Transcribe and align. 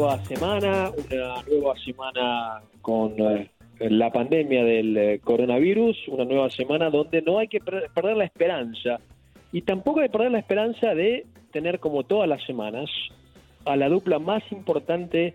Nueva 0.00 0.24
semana, 0.24 0.90
una 0.90 1.42
nueva 1.46 1.74
semana 1.84 2.62
con 2.80 3.14
eh, 3.18 3.50
la 3.80 4.10
pandemia 4.10 4.64
del 4.64 4.96
eh, 4.96 5.20
coronavirus, 5.22 5.96
una 6.08 6.24
nueva 6.24 6.48
semana 6.50 6.88
donde 6.88 7.20
no 7.20 7.38
hay 7.38 7.48
que 7.48 7.60
per- 7.60 7.90
perder 7.94 8.16
la 8.16 8.24
esperanza 8.24 8.98
y 9.52 9.60
tampoco 9.62 10.00
hay 10.00 10.06
que 10.08 10.12
perder 10.12 10.32
la 10.32 10.38
esperanza 10.38 10.94
de 10.94 11.26
tener 11.52 11.80
como 11.80 12.04
todas 12.04 12.26
las 12.28 12.42
semanas 12.46 12.88
a 13.66 13.76
la 13.76 13.88
dupla 13.90 14.18
más 14.18 14.42
importante 14.52 15.34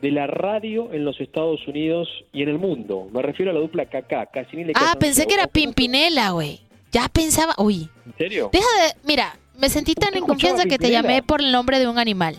de 0.00 0.10
la 0.12 0.28
radio 0.28 0.92
en 0.92 1.04
los 1.04 1.20
Estados 1.20 1.66
Unidos 1.66 2.08
y 2.32 2.42
en 2.42 2.50
el 2.50 2.58
mundo. 2.58 3.08
Me 3.12 3.20
refiero 3.22 3.50
a 3.50 3.54
la 3.54 3.60
dupla 3.60 3.86
Kaká, 3.86 4.26
Casinile 4.26 4.74
Ah, 4.76 4.94
pensé 5.00 5.26
que 5.26 5.34
era 5.34 5.48
Pimpinela, 5.48 6.30
güey. 6.30 6.60
Ya 6.92 7.08
pensaba, 7.08 7.54
uy. 7.58 7.88
¿En 8.06 8.14
serio? 8.16 8.50
Deja 8.52 8.64
de, 8.64 8.94
mira, 9.04 9.36
me 9.58 9.68
sentí 9.68 9.94
tan 9.94 10.10
¿Usted 10.10 10.18
en 10.20 10.26
confianza 10.26 10.64
que 10.66 10.78
te 10.78 10.90
llamé 10.90 11.22
por 11.24 11.40
el 11.40 11.50
nombre 11.50 11.80
de 11.80 11.88
un 11.88 11.98
animal. 11.98 12.36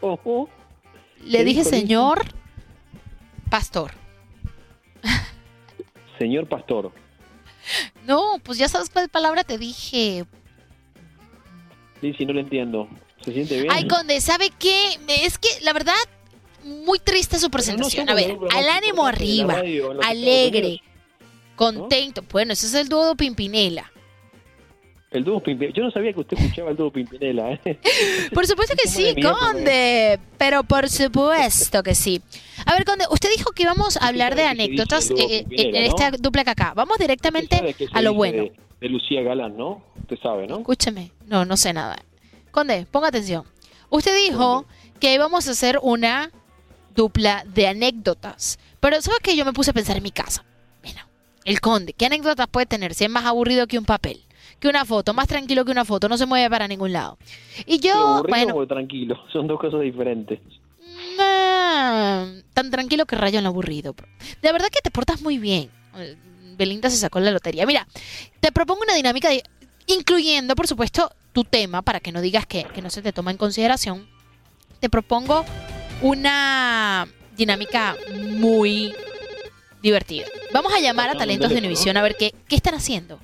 ¿Cómo? 0.00 0.48
Le 1.24 1.38
¿Qué 1.38 1.44
dije 1.44 1.64
dijo, 1.64 1.70
señor 1.70 2.24
pastor. 3.50 3.92
Señor 6.18 6.46
Pastor. 6.48 6.92
No, 8.06 8.38
pues 8.42 8.58
ya 8.58 8.68
sabes 8.68 8.90
cuál 8.90 9.08
palabra 9.08 9.42
te 9.42 9.56
dije. 9.58 10.26
Lizzy, 12.02 12.26
no 12.26 12.32
le 12.34 12.40
entiendo. 12.40 12.88
¿Se 13.24 13.32
siente 13.32 13.60
bien? 13.60 13.68
Ay, 13.70 13.86
Conde, 13.88 14.20
¿sabe 14.20 14.50
qué? 14.58 14.98
Es 15.08 15.38
que 15.38 15.48
la 15.62 15.72
verdad, 15.72 15.94
muy 16.62 16.98
triste 16.98 17.38
su 17.38 17.50
presentación. 17.50 18.08
A 18.08 18.14
ver, 18.14 18.36
al 18.54 18.68
ánimo 18.68 19.06
arriba, 19.06 19.54
radio 19.54 19.98
alegre, 20.02 20.82
contento. 21.56 22.22
Bueno, 22.30 22.52
ese 22.52 22.66
es 22.66 22.74
el 22.74 22.88
dúo 22.88 23.14
Pimpinela. 23.16 23.90
El 25.10 25.24
dúo 25.24 25.42
Pimpinela. 25.42 25.74
Yo 25.76 25.82
no 25.82 25.90
sabía 25.90 26.12
que 26.12 26.20
usted 26.20 26.38
escuchaba 26.38 26.70
el 26.70 26.76
dúo 26.76 26.92
Pimpinela. 26.92 27.52
¿eh? 27.52 27.78
Por 28.32 28.46
supuesto 28.46 28.76
que 28.76 28.88
¿Cómo 28.88 28.96
sí, 28.96 29.22
Conde. 29.22 30.20
Pero 30.38 30.62
por 30.62 30.88
supuesto 30.88 31.82
que 31.82 31.96
sí. 31.96 32.22
A 32.64 32.74
ver, 32.74 32.84
Conde, 32.84 33.06
usted 33.10 33.28
dijo 33.36 33.50
que 33.50 33.64
íbamos 33.64 33.96
a 33.96 34.06
hablar 34.06 34.36
de 34.36 34.44
anécdotas 34.44 35.10
eh, 35.10 35.16
eh, 35.18 35.46
en 35.50 35.76
esta 35.76 36.12
dupla 36.12 36.44
que 36.44 36.50
acá. 36.50 36.74
Vamos 36.76 36.98
directamente 36.98 37.74
a 37.92 38.02
lo 38.02 38.14
bueno. 38.14 38.44
De, 38.44 38.52
de 38.80 38.88
Lucía 38.88 39.22
Galán, 39.22 39.56
¿no? 39.56 39.82
Usted 40.00 40.16
sabe, 40.22 40.46
¿no? 40.46 40.58
Escúcheme, 40.58 41.10
no, 41.26 41.44
no 41.44 41.56
sé 41.56 41.72
nada. 41.72 41.98
Conde, 42.52 42.86
ponga 42.88 43.08
atención. 43.08 43.44
Usted 43.88 44.14
dijo 44.16 44.64
que 45.00 45.12
íbamos 45.12 45.48
a 45.48 45.50
hacer 45.50 45.80
una 45.82 46.30
dupla 46.94 47.44
de 47.52 47.66
anécdotas. 47.66 48.60
Pero 48.78 49.02
¿sabes 49.02 49.20
que 49.20 49.36
Yo 49.36 49.44
me 49.44 49.52
puse 49.52 49.72
a 49.72 49.74
pensar 49.74 49.96
en 49.96 50.04
mi 50.04 50.12
casa. 50.12 50.44
Mira, 50.84 51.08
el 51.44 51.60
Conde, 51.60 51.94
¿qué 51.94 52.06
anécdotas 52.06 52.46
puede 52.46 52.66
tener 52.66 52.94
si 52.94 53.04
es 53.04 53.10
más 53.10 53.24
aburrido 53.24 53.66
que 53.66 53.78
un 53.78 53.84
papel? 53.84 54.22
Que 54.60 54.68
una 54.68 54.84
foto, 54.84 55.14
más 55.14 55.26
tranquilo 55.26 55.64
que 55.64 55.72
una 55.72 55.84
foto, 55.84 56.08
no 56.08 56.16
se 56.18 56.26
mueve 56.26 56.48
para 56.50 56.68
ningún 56.68 56.92
lado. 56.92 57.16
Y 57.66 57.78
¿Pero 57.80 57.94
yo, 57.94 58.06
aburrido 58.16 58.28
bueno, 58.28 58.56
o 58.56 58.66
tranquilo? 58.66 59.18
Son 59.32 59.46
dos 59.46 59.58
cosas 59.58 59.80
diferentes. 59.80 60.38
nah, 61.16 62.26
tan 62.54 62.70
tranquilo 62.70 63.06
que 63.06 63.16
rayo 63.16 63.38
en 63.38 63.44
lo 63.44 63.50
aburrido. 63.50 63.94
bro. 63.94 64.06
De 64.42 64.52
verdad 64.52 64.68
que 64.70 64.80
te 64.82 64.90
portas 64.90 65.22
muy 65.22 65.38
bien. 65.38 65.70
Belinda 66.56 66.90
se 66.90 66.96
sacó 66.98 67.20
la 67.20 67.30
lotería. 67.30 67.64
Mira, 67.66 67.86
te 68.40 68.52
propongo 68.52 68.82
una 68.82 68.94
dinámica 68.94 69.30
de- 69.30 69.42
incluyendo, 69.86 70.54
por 70.54 70.66
supuesto, 70.66 71.10
tu 71.32 71.44
tema, 71.44 71.80
para 71.82 72.00
que 72.00 72.12
no 72.12 72.20
digas 72.20 72.44
que, 72.46 72.64
que 72.64 72.82
no 72.82 72.90
se 72.90 73.00
te 73.02 73.12
toma 73.12 73.30
en 73.30 73.38
consideración. 73.38 74.06
Te 74.78 74.90
propongo 74.90 75.44
una 76.02 77.08
dinámica 77.36 77.96
muy 78.36 78.92
divertida. 79.82 80.26
Vamos 80.52 80.72
a 80.74 80.80
llamar 80.80 81.08
a 81.10 81.14
talentos 81.14 81.50
de 81.50 81.56
Univisión 81.58 81.96
a 81.96 82.02
ver 82.02 82.16
qué, 82.16 82.34
qué 82.48 82.56
están 82.56 82.74
haciendo. 82.74 83.18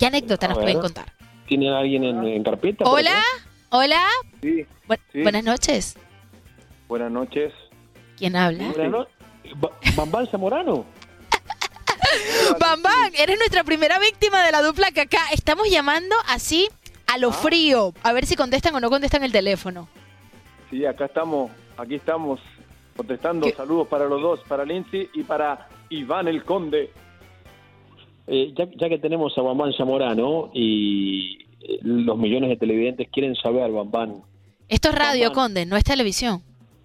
¿Qué 0.00 0.06
anécdota 0.06 0.48
nos 0.48 0.56
pueden 0.58 0.80
contar? 0.80 1.12
¿Tiene 1.46 1.68
alguien 1.76 2.04
en, 2.04 2.24
en 2.26 2.42
carpeta? 2.42 2.84
Hola, 2.86 3.22
hola. 3.68 4.00
Sí, 4.40 4.64
Bu- 4.88 4.98
Sí. 5.12 5.22
Buenas 5.22 5.44
noches. 5.44 5.96
buenas 6.88 7.12
noches. 7.12 7.52
¿Quién 8.16 8.34
habla? 8.34 8.68
Buenas 8.72 8.90
no- 8.90 9.06
¿Bambán 9.94 10.26
Zamorano? 10.28 10.86
Bam 12.60 12.82
Bam, 12.82 13.12
eres 13.18 13.36
nuestra 13.38 13.62
primera 13.62 13.98
víctima 13.98 14.42
de 14.42 14.52
la 14.52 14.62
dupla 14.62 14.90
que 14.90 15.02
acá 15.02 15.18
estamos 15.32 15.68
llamando 15.70 16.16
así 16.28 16.68
a 17.06 17.18
lo 17.18 17.30
frío, 17.30 17.92
a 18.02 18.12
ver 18.14 18.24
si 18.24 18.36
contestan 18.36 18.74
o 18.74 18.80
no 18.80 18.88
contestan 18.88 19.22
el 19.22 19.32
teléfono. 19.32 19.86
Sí, 20.70 20.86
acá 20.86 21.04
estamos, 21.06 21.50
aquí 21.76 21.96
estamos 21.96 22.40
contestando. 22.96 23.46
¿Qué? 23.46 23.52
Saludos 23.52 23.86
para 23.88 24.06
los 24.06 24.22
dos, 24.22 24.40
para 24.48 24.64
Lindsay 24.64 25.10
y 25.12 25.24
para 25.24 25.68
Iván 25.90 26.26
el 26.28 26.42
Conde. 26.44 26.90
Eh, 28.26 28.52
ya, 28.56 28.68
ya 28.76 28.88
que 28.88 28.98
tenemos 28.98 29.36
a 29.36 29.42
Bambán 29.42 29.72
Zamorano 29.72 30.50
y 30.54 31.38
eh, 31.62 31.78
los 31.82 32.16
millones 32.16 32.50
de 32.50 32.56
televidentes 32.56 33.08
quieren 33.10 33.34
saber, 33.34 33.70
Bambán, 33.72 34.22
Esto 34.68 34.90
es 34.90 34.94
radio. 34.94 35.32
Conde, 35.32 35.66
no 35.66 35.76
es 35.76 35.84
televisión. 35.84 36.42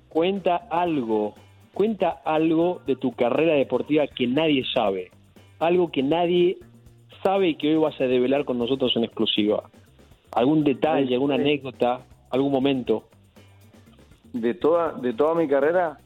cuenta 0.09 0.56
algo, 0.69 1.35
cuenta 1.73 2.22
algo 2.25 2.81
de 2.87 2.96
tu 2.96 3.11
carrera 3.14 3.53
deportiva 3.53 4.08
que 4.08 4.28
nadie 4.28 4.64
sabe, 4.73 5.11
algo 5.59 5.91
que 5.91 6.02
nadie 6.02 6.58
sabe 7.23 7.49
y 7.49 7.55
que 7.55 7.70
hoy 7.76 7.78
vas 7.82 7.99
a 7.99 8.05
develar 8.05 8.46
con 8.46 8.58
nosotros 8.58 8.96
en 8.96 9.03
exclusiva. 9.03 9.70
Algún 10.32 10.64
detalle, 10.64 11.14
alguna 11.14 11.35
anécdota, 11.35 12.05
algún 12.29 12.52
momento. 12.52 13.08
De 14.34 14.53
toda, 14.53 14.91
de 14.93 15.14
toda 15.14 15.34
mi 15.35 15.47
carrera, 15.47 15.97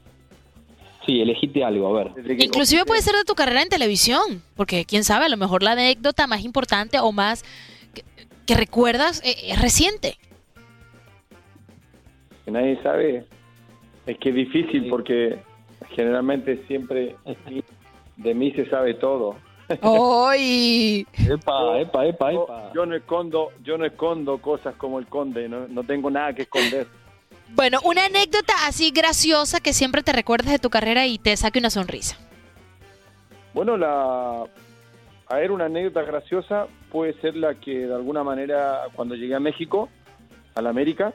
Sí, 1.06 1.20
elegiste 1.20 1.64
algo, 1.64 1.96
a 1.96 2.04
ver. 2.04 2.40
Inclusive 2.42 2.84
puede 2.84 3.00
ser 3.00 3.14
de 3.14 3.24
tu 3.24 3.34
carrera 3.34 3.62
en 3.62 3.68
televisión, 3.68 4.42
porque 4.54 4.84
quién 4.84 5.02
sabe, 5.04 5.24
a 5.24 5.28
lo 5.28 5.36
mejor 5.36 5.62
la 5.62 5.72
anécdota 5.72 6.26
más 6.26 6.44
importante 6.44 6.98
o 7.00 7.10
más 7.10 7.42
que, 7.94 8.04
que 8.46 8.54
recuerdas 8.54 9.22
eh, 9.24 9.34
es 9.48 9.60
reciente. 9.60 10.18
que 12.44 12.50
nadie 12.50 12.80
sabe, 12.82 13.24
es 14.06 14.18
que 14.18 14.28
es 14.30 14.34
difícil 14.34 14.88
porque 14.88 15.38
generalmente 15.94 16.64
siempre 16.66 17.16
de 18.16 18.34
mí 18.34 18.52
se 18.52 18.68
sabe 18.68 18.94
todo. 18.94 19.36
¡Ay! 19.82 21.06
Epa, 21.28 21.80
epa, 21.80 22.06
epa, 22.06 22.32
Yo, 22.32 22.42
epa. 22.44 22.72
yo 22.74 22.86
no 22.86 22.96
escondo, 22.96 23.48
yo 23.62 23.78
no 23.78 23.84
escondo 23.84 24.38
cosas 24.38 24.74
como 24.76 24.98
el 24.98 25.06
conde, 25.06 25.48
no, 25.48 25.68
no 25.68 25.84
tengo 25.84 26.10
nada 26.10 26.32
que 26.34 26.42
esconder. 26.42 26.86
Bueno, 27.54 27.78
una 27.84 28.04
anécdota 28.04 28.52
así 28.66 28.90
graciosa 28.90 29.60
que 29.60 29.72
siempre 29.72 30.02
te 30.02 30.12
recuerdes 30.12 30.50
de 30.50 30.58
tu 30.58 30.70
carrera 30.70 31.06
y 31.06 31.18
te 31.18 31.36
saque 31.36 31.58
una 31.58 31.70
sonrisa. 31.70 32.16
Bueno, 33.52 33.76
la 33.76 34.44
a 35.30 35.36
ver, 35.36 35.52
una 35.52 35.66
anécdota 35.66 36.02
graciosa 36.02 36.66
puede 36.90 37.12
ser 37.20 37.36
la 37.36 37.54
que 37.54 37.86
de 37.86 37.94
alguna 37.94 38.24
manera 38.24 38.82
cuando 38.94 39.14
llegué 39.14 39.36
a 39.36 39.40
México, 39.40 39.88
a 40.56 40.62
la 40.62 40.70
América, 40.70 41.14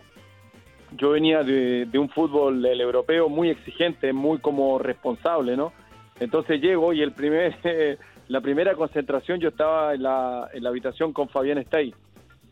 yo 0.95 1.09
venía 1.09 1.43
de, 1.43 1.89
un 1.95 2.09
fútbol 2.09 2.65
el 2.65 2.79
europeo 2.79 3.27
muy 3.27 3.49
exigente, 3.49 4.13
muy 4.13 4.39
como 4.39 4.79
responsable, 4.79 5.57
¿no? 5.57 5.73
Entonces 6.17 6.61
llego 6.61 6.93
y 6.93 7.01
el 7.01 7.11
primer, 7.11 7.57
la 8.29 8.39
primera 8.39 8.73
concentración 8.75 9.41
yo 9.41 9.49
estaba 9.49 9.93
en 9.93 10.03
la, 10.03 10.49
en 10.53 10.63
la 10.63 10.69
habitación 10.69 11.11
con 11.11 11.27
Fabián 11.27 11.57
Stay 11.57 11.93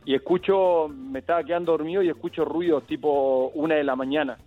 y 0.05 0.15
escucho, 0.15 0.89
me 0.89 1.19
estaba 1.19 1.43
quedando 1.43 1.71
dormido 1.71 2.01
y 2.01 2.09
escucho 2.09 2.43
ruidos 2.45 2.85
tipo 2.85 3.51
una 3.55 3.75
de 3.75 3.83
la 3.83 3.95
mañana. 3.95 4.37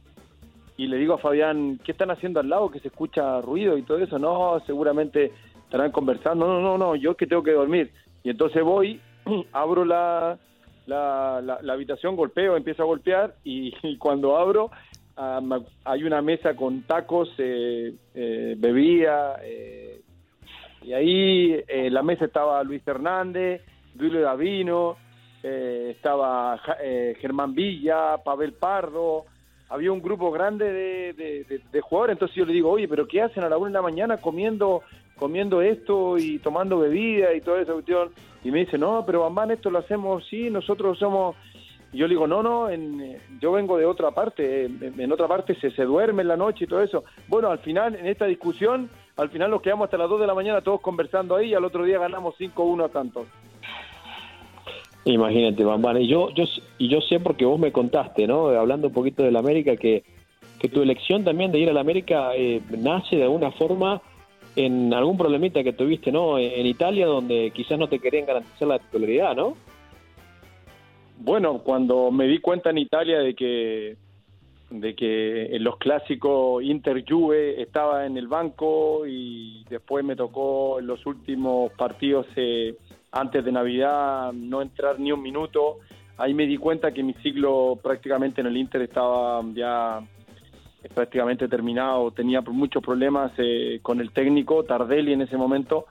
Y 0.77 0.87
le 0.89 0.99
digo 0.99 1.15
a 1.15 1.19
Fabián, 1.19 1.81
¿qué 1.83 1.93
están 1.93 2.11
haciendo 2.11 2.41
al 2.41 2.51
lado 2.51 2.71
que 2.71 2.81
se 2.81 2.89
escucha 2.89 3.41
ruido 3.41 3.79
y 3.79 3.83
todo 3.83 3.99
eso? 3.99 4.19
No, 4.19 4.61
seguramente 4.67 5.33
estarán 5.65 5.91
conversando. 5.91 6.47
No, 6.47 6.61
no, 6.61 6.77
no, 6.77 6.95
yo 6.97 7.13
es 7.13 7.17
que 7.17 7.27
tengo 7.27 7.43
que 7.43 7.53
dormir. 7.53 7.91
Y 8.23 8.31
entonces 8.31 8.63
voy, 8.63 9.01
abro 9.53 9.87
la, 9.87 10.39
la, 10.87 11.73
habitación, 11.73 12.17
golpeo, 12.17 12.57
empiezo 12.57 12.83
a 12.83 12.87
golpear 12.87 13.35
y, 13.43 13.73
cuando 13.99 14.37
abro 14.37 14.71
hay 15.85 16.05
una 16.05 16.21
mesa 16.21 16.55
con 16.55 16.83
tacos, 16.83 17.31
eh, 17.39 17.95
eh, 18.15 18.55
bebida, 18.59 19.41
eh, 19.43 20.03
y 20.83 20.93
ahí 20.93 21.65
en 21.69 21.95
la 21.95 22.03
mesa 22.03 22.27
estaba 22.27 22.63
Luis 22.63 22.83
Fernández, 22.83 23.63
Duilio 23.95 24.21
Davino, 24.21 24.99
estaba 25.47 26.59
Germán 27.21 27.55
Villa, 27.55 28.17
Pavel 28.25 28.53
Pardo, 28.53 29.27
había 29.69 29.91
un 29.91 30.01
grupo 30.01 30.31
grande 30.31 30.73
de, 30.73 31.61
de, 31.73 31.81
jugadores, 31.81 32.15
entonces 32.15 32.37
yo 32.37 32.45
le 32.45 32.53
digo, 32.53 32.71
oye, 32.71 32.87
pero 32.87 33.07
¿qué 33.07 33.23
hacen 33.23 33.43
a 33.43 33.49
la 33.49 33.59
una 33.59 33.69
de 33.69 33.75
la 33.75 33.83
mañana 33.83 34.17
comiendo 34.19 34.83
comiendo 35.17 35.63
esto 35.63 36.19
y 36.19 36.39
tomando 36.39 36.79
bebida 36.79 37.35
y 37.35 37.41
toda 37.41 37.63
esa 37.63 37.73
cuestión? 37.73 38.11
Y 38.45 38.51
me 38.51 38.61
dice, 38.61 38.79
no, 38.79 39.05
pero 39.05 39.23
Bambán, 39.23 39.51
esto 39.51 39.71
lo 39.71 39.79
hacemos, 39.79 40.25
sí, 40.29 40.51
nosotros 40.51 40.99
somos... 40.99 41.37
Y 41.93 41.99
yo 41.99 42.07
le 42.07 42.15
digo, 42.15 42.27
no, 42.27 42.43
no, 42.43 42.69
en, 42.69 43.17
yo 43.41 43.53
vengo 43.53 43.79
de 43.79 43.87
otra 43.87 44.11
parte, 44.11 44.67
en, 44.67 45.13
otra 45.13 45.27
parte 45.27 45.55
se, 45.55 45.71
se 45.71 45.85
duerme 45.85 46.23
en 46.23 46.29
la 46.29 46.37
noche 46.37 46.65
y 46.65 46.67
todo 46.67 46.83
eso. 46.83 47.05
Bueno, 47.29 47.49
al 47.51 47.61
final, 47.61 47.95
en 47.95 48.07
esta 48.07 48.27
discusión, 48.27 48.91
al 49.17 49.31
final 49.31 49.51
nos 49.51 49.63
quedamos 49.63 49.87
hasta 49.87 49.97
las 49.97 50.09
2 50.09 50.21
de 50.21 50.27
la 50.27 50.35
mañana 50.35 50.61
todos 50.61 50.81
conversando 50.81 51.37
ahí 51.37 51.51
y 51.51 51.55
al 51.55 51.65
otro 51.65 51.85
día 51.85 51.99
ganamos 51.99 52.35
5-1 52.39 52.85
a 52.85 52.89
tantos. 52.89 53.27
Imagínate, 55.07 55.63
Bambán. 55.65 56.03
Y 56.03 56.09
yo, 56.09 56.31
yo, 56.31 56.45
y 56.79 56.89
yo 56.89 57.01
sé 57.01 57.21
porque 57.21 57.45
vos 57.45 57.61
me 57.61 57.71
contaste, 57.71 58.27
¿no? 58.27 58.49
Hablando 58.49 58.89
un 58.89 58.93
poquito 58.93 59.23
de 59.23 59.31
la 59.31 59.39
América, 59.39 59.77
que, 59.77 60.03
que 60.59 60.69
tu 60.69 60.83
elección 60.83 61.23
también 61.23 61.53
de 61.53 61.61
ir 61.61 61.71
a 61.71 61.73
la 61.73 61.81
América 61.81 62.35
eh, 62.35 62.61
nace 62.77 63.17
de 63.17 63.23
alguna 63.23 63.53
forma 63.53 64.03
en 64.57 64.93
algún 64.93 65.17
problemita 65.17 65.63
que 65.63 65.73
tuviste, 65.73 66.11
¿no? 66.11 66.39
En 66.39 66.67
Italia, 66.67 67.07
donde 67.07 67.53
quizás 67.55 67.79
no 67.79 67.89
te 67.89 68.01
querían 68.01 68.27
garantizar 68.27 68.67
la 68.67 68.81
titularidad, 68.81 69.37
¿no? 69.37 69.57
Bueno, 71.19 71.61
cuando 71.63 72.11
me 72.11 72.27
di 72.27 72.39
cuenta 72.41 72.71
en 72.71 72.79
Italia 72.79 73.21
de 73.21 73.35
que 73.35 73.97
de 74.71 74.97
que 74.97 75.55
en 75.55 75.63
los 75.63 75.77
clásicos 75.77 76.65
Inter 76.65 77.05
Juve 77.09 77.63
estaba 77.63 78.05
en 78.05 78.17
el 78.17 78.27
banco 78.27 79.07
y 79.07 79.65
después 79.71 80.05
me 80.05 80.17
tocó 80.17 80.81
en 80.81 80.89
los 80.89 81.07
últimos 81.07 81.71
partidos 81.75 82.27
eh, 82.35 82.75
antes 83.17 83.45
de 83.45 83.53
Navidad 83.53 84.33
no 84.33 84.61
entrar 84.61 85.01
ni 85.01 85.11
un 85.11 85.23
minuto. 85.23 85.79
Ahí 86.19 86.35
me 86.35 86.47
di 86.47 86.57
cuenta 86.57 86.93
que 86.93 87.03
mi 87.03 87.15
ciclo 87.15 87.79
prácticamente 87.83 88.41
en 88.41 88.47
el 88.47 88.57
Inter 88.57 88.83
estaba 88.83 89.43
ya 89.55 90.01
prácticamente 90.95 91.49
terminado. 91.49 92.11
Tenía 92.11 92.41
muchos 92.43 92.83
problemas 92.83 93.33
eh, 93.39 93.81
con 93.83 94.01
el 94.01 94.13
técnico, 94.13 94.65
Tardelli 94.65 95.13
en 95.13 95.23
ese 95.23 95.37
momento. 95.37 95.87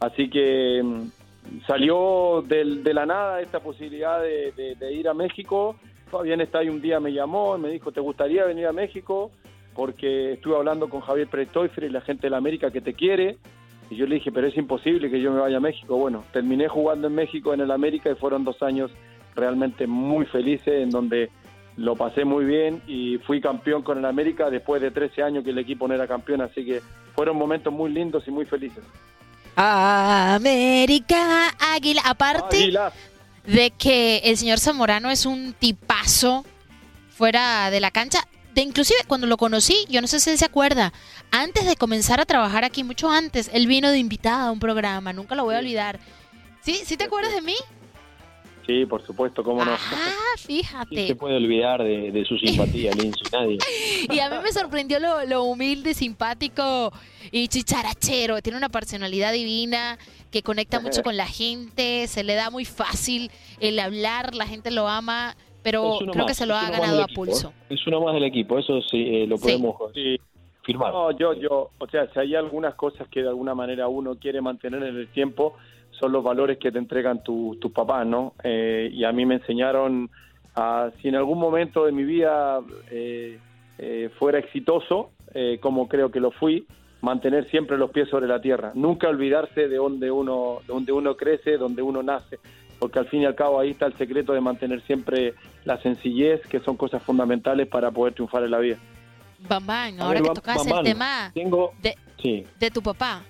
Así 0.00 0.30
que 0.30 0.82
mm, 0.82 1.62
salió 1.66 2.42
de 2.46 2.94
la 2.94 3.06
nada 3.06 3.40
esta 3.40 3.60
posibilidad 3.60 4.20
de, 4.20 4.92
ir 4.92 5.08
a 5.08 5.14
México. 5.14 5.76
Fabián 6.10 6.40
está 6.40 6.60
ahí 6.60 6.68
un 6.68 6.80
día 6.80 6.98
me 6.98 7.12
llamó 7.12 7.56
y 7.56 7.60
me 7.60 7.68
dijo, 7.68 7.92
¿te 7.92 8.00
gustaría 8.00 8.44
venir 8.44 8.66
a 8.66 8.72
México? 8.72 9.30
Porque 9.74 10.32
estuve 10.32 10.56
hablando 10.56 10.88
con 10.88 11.00
Javier 11.00 11.28
Prestoifer 11.28 11.84
y 11.84 11.90
la 11.90 12.00
gente 12.00 12.22
de 12.22 12.30
la 12.30 12.38
América 12.38 12.70
que 12.70 12.80
te 12.80 12.94
quiere. 12.94 13.38
Y 13.90 13.96
yo 13.96 14.06
le 14.06 14.14
dije, 14.16 14.32
pero 14.32 14.46
es 14.46 14.56
imposible 14.56 15.10
que 15.10 15.20
yo 15.20 15.32
me 15.32 15.40
vaya 15.40 15.56
a 15.56 15.60
México. 15.60 15.96
Bueno, 15.96 16.24
terminé 16.32 16.68
jugando 16.68 17.08
en 17.08 17.14
México, 17.14 17.52
en 17.52 17.60
el 17.60 17.70
América, 17.70 18.10
y 18.10 18.14
fueron 18.14 18.44
dos 18.44 18.62
años 18.62 18.90
realmente 19.34 19.86
muy 19.86 20.26
felices, 20.26 20.82
en 20.82 20.90
donde 20.90 21.30
lo 21.76 21.96
pasé 21.96 22.24
muy 22.24 22.44
bien 22.44 22.82
y 22.86 23.18
fui 23.18 23.40
campeón 23.40 23.82
con 23.82 23.98
el 23.98 24.04
América 24.04 24.50
después 24.50 24.82
de 24.82 24.90
13 24.90 25.22
años 25.22 25.44
que 25.44 25.50
el 25.50 25.58
equipo 25.58 25.88
no 25.88 25.94
era 25.94 26.06
campeón, 26.06 26.42
así 26.42 26.64
que 26.64 26.80
fueron 27.14 27.36
momentos 27.36 27.72
muy 27.72 27.90
lindos 27.90 28.22
y 28.26 28.30
muy 28.30 28.44
felices. 28.44 28.84
América 29.56 31.48
Águila, 31.58 32.02
aparte 32.04 32.72
de 33.46 33.70
que 33.72 34.18
el 34.18 34.36
señor 34.36 34.58
Zamorano 34.58 35.10
es 35.10 35.26
un 35.26 35.54
tipazo 35.54 36.44
fuera 37.10 37.70
de 37.70 37.80
la 37.80 37.90
cancha, 37.90 38.20
de 38.54 38.62
inclusive 38.62 38.98
cuando 39.06 39.26
lo 39.26 39.36
conocí, 39.36 39.84
yo 39.88 40.00
no 40.00 40.06
sé 40.06 40.20
si 40.20 40.30
él 40.30 40.38
se 40.38 40.44
acuerda, 40.44 40.92
antes 41.30 41.66
de 41.66 41.76
comenzar 41.76 42.20
a 42.20 42.26
trabajar 42.26 42.64
aquí, 42.64 42.84
mucho 42.84 43.10
antes, 43.10 43.50
él 43.52 43.66
vino 43.66 43.90
de 43.90 43.98
invitado 43.98 44.48
a 44.48 44.52
un 44.52 44.60
programa, 44.60 45.12
nunca 45.12 45.34
lo 45.34 45.44
voy 45.44 45.54
a 45.54 45.58
olvidar. 45.58 46.00
¿Sí? 46.62 46.80
¿Sí 46.84 46.96
te 46.96 47.04
acuerdas 47.04 47.32
de 47.34 47.42
mí? 47.42 47.56
Sí, 48.66 48.86
por 48.86 49.04
supuesto, 49.04 49.42
cómo 49.42 49.64
no. 49.64 49.72
Ah, 49.72 50.36
fíjate. 50.38 50.88
¿Quién 50.90 51.06
se 51.08 51.14
puede 51.16 51.36
olvidar 51.36 51.82
de, 51.82 52.24
su 52.28 52.38
simpatía, 52.38 52.92
Lindsay? 52.92 53.26
Nadie. 53.32 53.58
Y 54.10 54.18
a 54.20 54.30
mí 54.30 54.36
me 54.42 54.52
sorprendió 54.52 55.00
lo, 55.00 55.24
lo, 55.26 55.44
humilde, 55.44 55.94
simpático 55.94 56.92
y 57.32 57.48
chicharachero. 57.48 58.40
Tiene 58.42 58.58
una 58.58 58.68
personalidad 58.68 59.32
divina 59.32 59.98
que 60.30 60.42
conecta 60.42 60.78
mucho 60.78 61.02
con 61.04 61.16
la 61.16 61.26
gente, 61.26 62.06
se 62.06 62.22
le 62.22 62.34
da 62.34 62.50
muy 62.50 62.64
fácil 62.64 63.30
el 63.58 63.78
hablar, 63.78 64.34
la 64.34 64.46
gente 64.46 64.70
lo 64.70 64.88
ama 64.88 65.36
pero 65.62 65.98
creo 66.10 66.26
que 66.26 66.34
se 66.34 66.46
lo 66.46 66.54
ha 66.54 66.70
ganado 66.70 67.02
a 67.02 67.06
pulso. 67.06 67.52
Es 67.68 67.86
uno 67.86 68.00
más 68.00 68.14
del 68.14 68.24
equipo, 68.24 68.58
eso 68.58 68.80
sí 68.82 69.22
eh, 69.22 69.26
lo 69.26 69.38
podemos 69.38 69.76
firmar. 70.62 70.92
No, 70.92 71.10
yo, 71.12 71.34
yo, 71.34 71.70
o 71.78 71.86
sea, 71.88 72.08
si 72.12 72.18
hay 72.18 72.34
algunas 72.34 72.74
cosas 72.74 73.08
que 73.08 73.22
de 73.22 73.28
alguna 73.28 73.54
manera 73.54 73.88
uno 73.88 74.16
quiere 74.16 74.40
mantener 74.40 74.82
en 74.82 74.96
el 74.96 75.08
tiempo, 75.08 75.54
son 75.90 76.12
los 76.12 76.24
valores 76.24 76.58
que 76.58 76.72
te 76.72 76.78
entregan 76.78 77.22
tus 77.22 77.72
papás, 77.74 78.06
¿no? 78.06 78.34
Eh, 78.42 78.90
y 78.92 79.04
a 79.04 79.12
mí 79.12 79.26
me 79.26 79.36
enseñaron 79.36 80.10
a, 80.54 80.90
si 81.00 81.08
en 81.08 81.16
algún 81.16 81.38
momento 81.38 81.84
de 81.84 81.92
mi 81.92 82.04
vida 82.04 82.60
eh, 82.90 83.38
fuera 84.18 84.38
exitoso, 84.38 85.10
como 85.60 85.88
creo 85.88 86.10
que 86.10 86.18
lo 86.18 86.32
fui, 86.32 86.66
mantener 87.02 87.48
siempre 87.50 87.78
los 87.78 87.90
pies 87.90 88.08
sobre 88.08 88.26
la 88.26 88.40
tierra, 88.40 88.72
nunca 88.74 89.08
olvidarse 89.08 89.68
de 89.68 89.76
donde 89.76 90.10
uno, 90.10 90.58
de 90.66 90.72
donde 90.72 90.92
uno 90.92 91.16
crece, 91.16 91.56
donde 91.56 91.80
uno 91.82 92.02
nace 92.02 92.38
porque 92.80 92.98
al 92.98 93.06
fin 93.06 93.20
y 93.20 93.26
al 93.26 93.34
cabo 93.34 93.60
ahí 93.60 93.70
está 93.70 93.86
el 93.86 93.96
secreto 93.96 94.32
de 94.32 94.40
mantener 94.40 94.82
siempre 94.86 95.34
la 95.64 95.80
sencillez, 95.82 96.40
que 96.48 96.60
son 96.60 96.76
cosas 96.76 97.02
fundamentales 97.02 97.68
para 97.68 97.90
poder 97.90 98.14
triunfar 98.14 98.42
en 98.42 98.50
la 98.50 98.58
vida. 98.58 98.78
Bambán, 99.46 100.00
ahora 100.00 100.20
que 100.20 100.30
tocas 100.30 100.66
el 100.66 100.82
tema 100.82 101.30
de, 101.32 102.70
tu 102.70 102.82
papá 102.82 103.22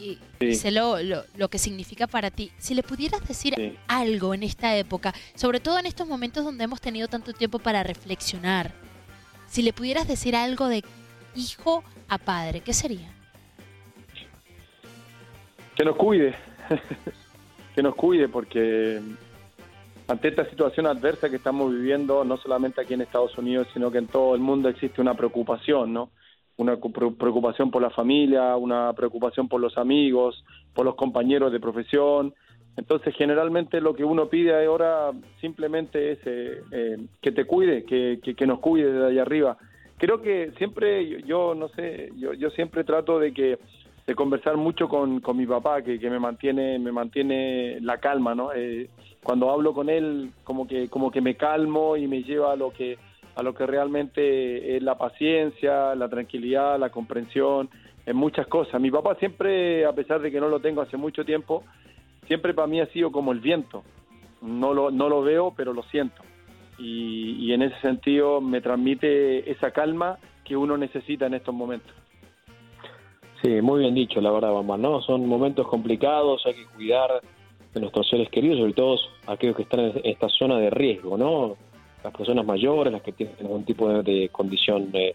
y 0.00 0.18
sé 0.54 0.70
lo, 0.70 0.96
lo, 1.02 1.48
que 1.48 1.58
significa 1.58 2.06
para 2.06 2.30
ti, 2.30 2.50
si 2.56 2.74
le 2.74 2.82
pudieras 2.82 3.26
decir 3.26 3.76
algo 3.88 4.32
en 4.32 4.44
esta 4.44 4.76
época, 4.76 5.12
sobre 5.34 5.60
todo 5.60 5.78
en 5.78 5.86
estos 5.86 6.06
momentos 6.06 6.44
donde 6.44 6.64
hemos 6.64 6.80
tenido 6.80 7.08
tanto 7.08 7.32
tiempo 7.32 7.58
para 7.58 7.82
reflexionar, 7.82 8.72
si 9.48 9.62
le 9.62 9.72
pudieras 9.72 10.06
decir 10.06 10.36
algo 10.36 10.68
de 10.68 10.84
hijo 11.34 11.82
a 12.08 12.18
padre, 12.18 12.60
¿qué 12.60 12.72
sería? 12.72 13.12
Que 15.76 15.84
nos 15.84 15.96
cuide. 15.96 16.34
que 17.74 17.82
nos 17.82 17.94
cuide 17.94 18.28
porque 18.28 19.00
ante 20.06 20.28
esta 20.28 20.48
situación 20.48 20.86
adversa 20.86 21.30
que 21.30 21.36
estamos 21.36 21.72
viviendo, 21.72 22.24
no 22.24 22.36
solamente 22.36 22.80
aquí 22.80 22.94
en 22.94 23.00
Estados 23.00 23.36
Unidos, 23.38 23.66
sino 23.72 23.90
que 23.90 23.98
en 23.98 24.06
todo 24.06 24.34
el 24.34 24.40
mundo 24.40 24.68
existe 24.68 25.00
una 25.00 25.14
preocupación, 25.14 25.92
¿no? 25.92 26.10
Una 26.56 26.76
preocupación 26.76 27.70
por 27.70 27.82
la 27.82 27.90
familia, 27.90 28.56
una 28.56 28.92
preocupación 28.92 29.48
por 29.48 29.60
los 29.60 29.76
amigos, 29.76 30.44
por 30.72 30.84
los 30.84 30.94
compañeros 30.94 31.50
de 31.50 31.58
profesión. 31.58 32.34
Entonces, 32.76 33.14
generalmente 33.16 33.80
lo 33.80 33.94
que 33.94 34.04
uno 34.04 34.28
pide 34.28 34.64
ahora 34.64 35.10
simplemente 35.40 36.12
es 36.12 36.18
eh, 36.26 36.62
eh, 36.70 36.96
que 37.20 37.32
te 37.32 37.44
cuide, 37.44 37.84
que, 37.84 38.20
que, 38.22 38.46
nos 38.46 38.60
cuide 38.60 38.92
de 38.92 39.06
ahí 39.06 39.18
arriba. 39.18 39.56
Creo 39.96 40.20
que 40.20 40.52
siempre, 40.58 41.08
yo, 41.08 41.18
yo 41.18 41.54
no 41.54 41.68
sé, 41.68 42.10
yo, 42.16 42.34
yo 42.34 42.50
siempre 42.50 42.84
trato 42.84 43.18
de 43.18 43.32
que 43.32 43.58
de 44.06 44.14
conversar 44.14 44.56
mucho 44.56 44.88
con, 44.88 45.20
con 45.20 45.36
mi 45.36 45.46
papá, 45.46 45.82
que, 45.82 45.98
que, 45.98 46.10
me 46.10 46.18
mantiene 46.18 46.78
me 46.78 46.92
mantiene 46.92 47.80
la 47.80 47.98
calma, 47.98 48.34
¿no? 48.34 48.52
Eh, 48.54 48.90
cuando 49.22 49.50
hablo 49.50 49.72
con 49.72 49.88
él, 49.88 50.32
como 50.44 50.66
que 50.66 50.88
como 50.88 51.10
que 51.10 51.20
me 51.20 51.36
calmo 51.36 51.96
y 51.96 52.06
me 52.06 52.22
lleva 52.22 52.52
a 52.52 52.56
lo 52.56 52.70
que 52.70 52.98
a 53.34 53.42
lo 53.42 53.54
que 53.54 53.66
realmente 53.66 54.76
es 54.76 54.82
la 54.82 54.96
paciencia, 54.96 55.94
la 55.94 56.08
tranquilidad, 56.08 56.78
la 56.78 56.90
comprensión, 56.90 57.68
en 58.06 58.16
muchas 58.16 58.46
cosas. 58.46 58.80
Mi 58.80 58.90
papá 58.90 59.16
siempre, 59.16 59.84
a 59.86 59.92
pesar 59.92 60.20
de 60.20 60.30
que 60.30 60.40
no 60.40 60.48
lo 60.48 60.60
tengo 60.60 60.82
hace 60.82 60.96
mucho 60.96 61.24
tiempo, 61.24 61.64
siempre 62.26 62.54
para 62.54 62.68
mí 62.68 62.80
ha 62.80 62.86
sido 62.86 63.10
como 63.10 63.32
el 63.32 63.40
viento. 63.40 63.82
No 64.40 64.74
lo, 64.74 64.90
no 64.90 65.08
lo 65.08 65.22
veo, 65.22 65.52
pero 65.56 65.72
lo 65.72 65.82
siento. 65.84 66.22
y, 66.78 67.36
y 67.40 67.52
en 67.52 67.62
ese 67.62 67.80
sentido 67.80 68.40
me 68.40 68.60
transmite 68.60 69.50
esa 69.50 69.70
calma 69.70 70.18
que 70.44 70.56
uno 70.56 70.76
necesita 70.76 71.26
en 71.26 71.34
estos 71.34 71.54
momentos. 71.54 72.03
Sí, 73.44 73.60
muy 73.60 73.80
bien 73.80 73.94
dicho, 73.94 74.22
la 74.22 74.30
verdad, 74.30 74.54
Bambán, 74.54 74.80
¿no? 74.80 75.02
Son 75.02 75.26
momentos 75.26 75.68
complicados, 75.68 76.40
hay 76.46 76.54
que 76.54 76.64
cuidar 76.64 77.20
de 77.74 77.80
nuestros 77.80 78.08
seres 78.08 78.30
queridos, 78.30 78.58
sobre 78.58 78.72
todo 78.72 78.96
aquellos 79.26 79.54
que 79.54 79.64
están 79.64 79.80
en 79.80 80.00
esta 80.02 80.30
zona 80.30 80.56
de 80.56 80.70
riesgo, 80.70 81.18
¿no? 81.18 81.54
Las 82.02 82.16
personas 82.16 82.46
mayores, 82.46 82.90
las 82.90 83.02
que 83.02 83.12
tienen 83.12 83.36
algún 83.40 83.66
tipo 83.66 83.86
de, 84.02 84.30
condición 84.30 84.88
eh, 84.94 85.14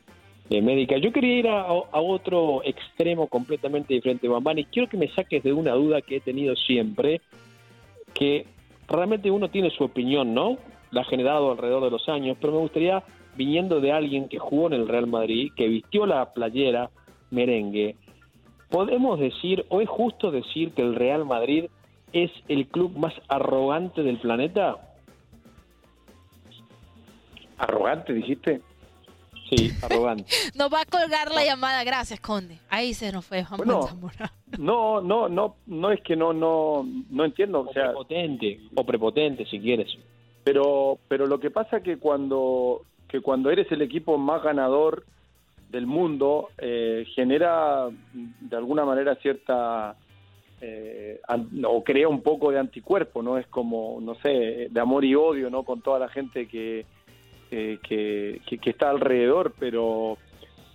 médica. 0.61 0.97
Yo 0.99 1.11
quería 1.11 1.39
ir 1.39 1.47
a, 1.47 1.73
otro 1.73 2.61
extremo 2.63 3.25
completamente 3.25 3.95
diferente, 3.95 4.27
Bambán, 4.27 4.59
y 4.59 4.65
quiero 4.65 4.87
que 4.87 4.97
me 4.97 5.09
saques 5.09 5.41
de 5.41 5.51
una 5.51 5.71
duda 5.71 6.01
que 6.01 6.17
he 6.17 6.21
tenido 6.21 6.55
siempre, 6.55 7.21
que 8.13 8.45
realmente 8.87 9.31
uno 9.31 9.49
tiene 9.49 9.71
su 9.71 9.85
opinión, 9.85 10.35
¿no? 10.35 10.59
La 10.91 11.01
ha 11.01 11.05
generado 11.05 11.51
alrededor 11.51 11.83
de 11.83 11.89
los 11.89 12.07
años, 12.07 12.37
pero 12.39 12.53
me 12.53 12.59
gustaría, 12.59 13.03
viniendo 13.35 13.81
de 13.81 13.91
alguien 13.91 14.29
que 14.29 14.37
jugó 14.37 14.67
en 14.67 14.73
el 14.73 14.87
Real 14.87 15.07
Madrid, 15.07 15.51
que 15.55 15.67
vistió 15.67 16.05
la 16.05 16.31
playera 16.31 16.91
merengue, 17.31 17.95
¿podemos 18.69 19.19
decir, 19.19 19.65
o 19.69 19.81
es 19.81 19.89
justo 19.89 20.31
decir 20.31 20.71
que 20.73 20.81
el 20.81 20.95
Real 20.95 21.25
Madrid 21.25 21.65
es 22.13 22.31
el 22.47 22.67
club 22.67 22.97
más 22.97 23.13
arrogante 23.27 24.03
del 24.03 24.17
planeta? 24.19 24.77
¿Arrogante, 27.57 28.13
dijiste? 28.13 28.61
Sí, 29.49 29.71
arrogante. 29.83 30.25
Nos 30.55 30.71
va 30.71 30.81
a 30.81 30.85
colgar 30.85 31.31
la 31.31 31.43
llamada. 31.43 31.83
Gracias, 31.83 32.19
Conde. 32.19 32.59
Ahí 32.69 32.93
se 32.93 33.11
nos 33.11 33.25
fue 33.25 33.43
Juan 33.43 33.57
Bueno, 33.57 33.81
Zamora. 33.83 34.31
No, 34.57 35.01
no, 35.01 35.27
no, 35.27 35.55
no 35.65 35.91
es 35.91 36.01
que 36.01 36.15
no, 36.15 36.33
no, 36.33 36.85
no 37.09 37.25
entiendo, 37.25 37.61
o 37.61 37.69
O 37.69 37.73
sea, 37.73 37.85
prepotente, 37.87 38.59
o 38.75 38.83
prepotente 38.83 39.45
si 39.45 39.59
quieres. 39.59 39.89
pero, 40.43 40.97
pero 41.07 41.27
lo 41.27 41.39
que 41.39 41.51
pasa 41.51 41.81
que 41.81 41.97
cuando, 41.97 42.81
que 43.07 43.21
cuando 43.21 43.49
eres 43.49 43.71
el 43.71 43.81
equipo 43.81 44.17
más 44.17 44.41
ganador 44.43 45.05
del 45.69 45.85
mundo, 45.85 46.49
eh, 46.57 47.05
genera 47.15 47.87
de 48.13 48.55
alguna 48.57 48.85
manera 48.85 49.15
cierta, 49.15 49.95
eh, 50.61 51.19
o 51.65 51.83
crea 51.83 52.07
un 52.07 52.21
poco 52.21 52.51
de 52.51 52.59
anticuerpo, 52.59 53.21
¿no? 53.21 53.37
Es 53.37 53.47
como, 53.47 53.99
no 54.01 54.15
sé, 54.15 54.67
de 54.69 54.79
amor 54.79 55.05
y 55.05 55.15
odio, 55.15 55.49
¿no? 55.49 55.63
Con 55.63 55.81
toda 55.81 55.99
la 55.99 56.09
gente 56.09 56.47
que, 56.47 56.85
que, 57.49 57.79
que, 57.87 58.41
que- 58.45 58.57
que 58.57 58.69
está 58.69 58.89
alrededor, 58.89 59.53
pero 59.59 60.17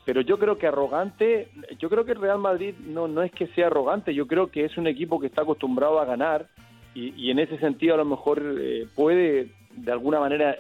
pero 0.07 0.21
yo 0.21 0.39
creo 0.39 0.59
que 0.59 0.67
arrogante, 0.67 1.49
yo 1.79 1.89
creo 1.89 2.05
que 2.05 2.13
el 2.13 2.21
Real 2.21 2.39
Madrid 2.39 2.75
no, 2.87 3.09
no 3.09 3.23
es 3.23 3.33
que 3.33 3.47
sea 3.49 3.69
arrogante, 3.69 4.13
yo 4.13 4.27
creo 4.27 4.49
que 4.49 4.67
es 4.67 4.77
un 4.77 4.87
equipo 4.87 5.19
que 5.19 5.29
está 5.29 5.41
acostumbrado 5.43 5.99
a 5.99 6.05
ganar 6.05 6.47
y, 6.95 7.15
y 7.17 7.31
en 7.31 7.39
ese 7.39 7.57
sentido 7.57 7.95
a 7.95 7.97
lo 7.97 8.05
mejor 8.05 8.43
eh, 8.61 8.87
puede 8.95 9.49
de 9.75 9.91
alguna 9.93 10.21
manera 10.21 10.57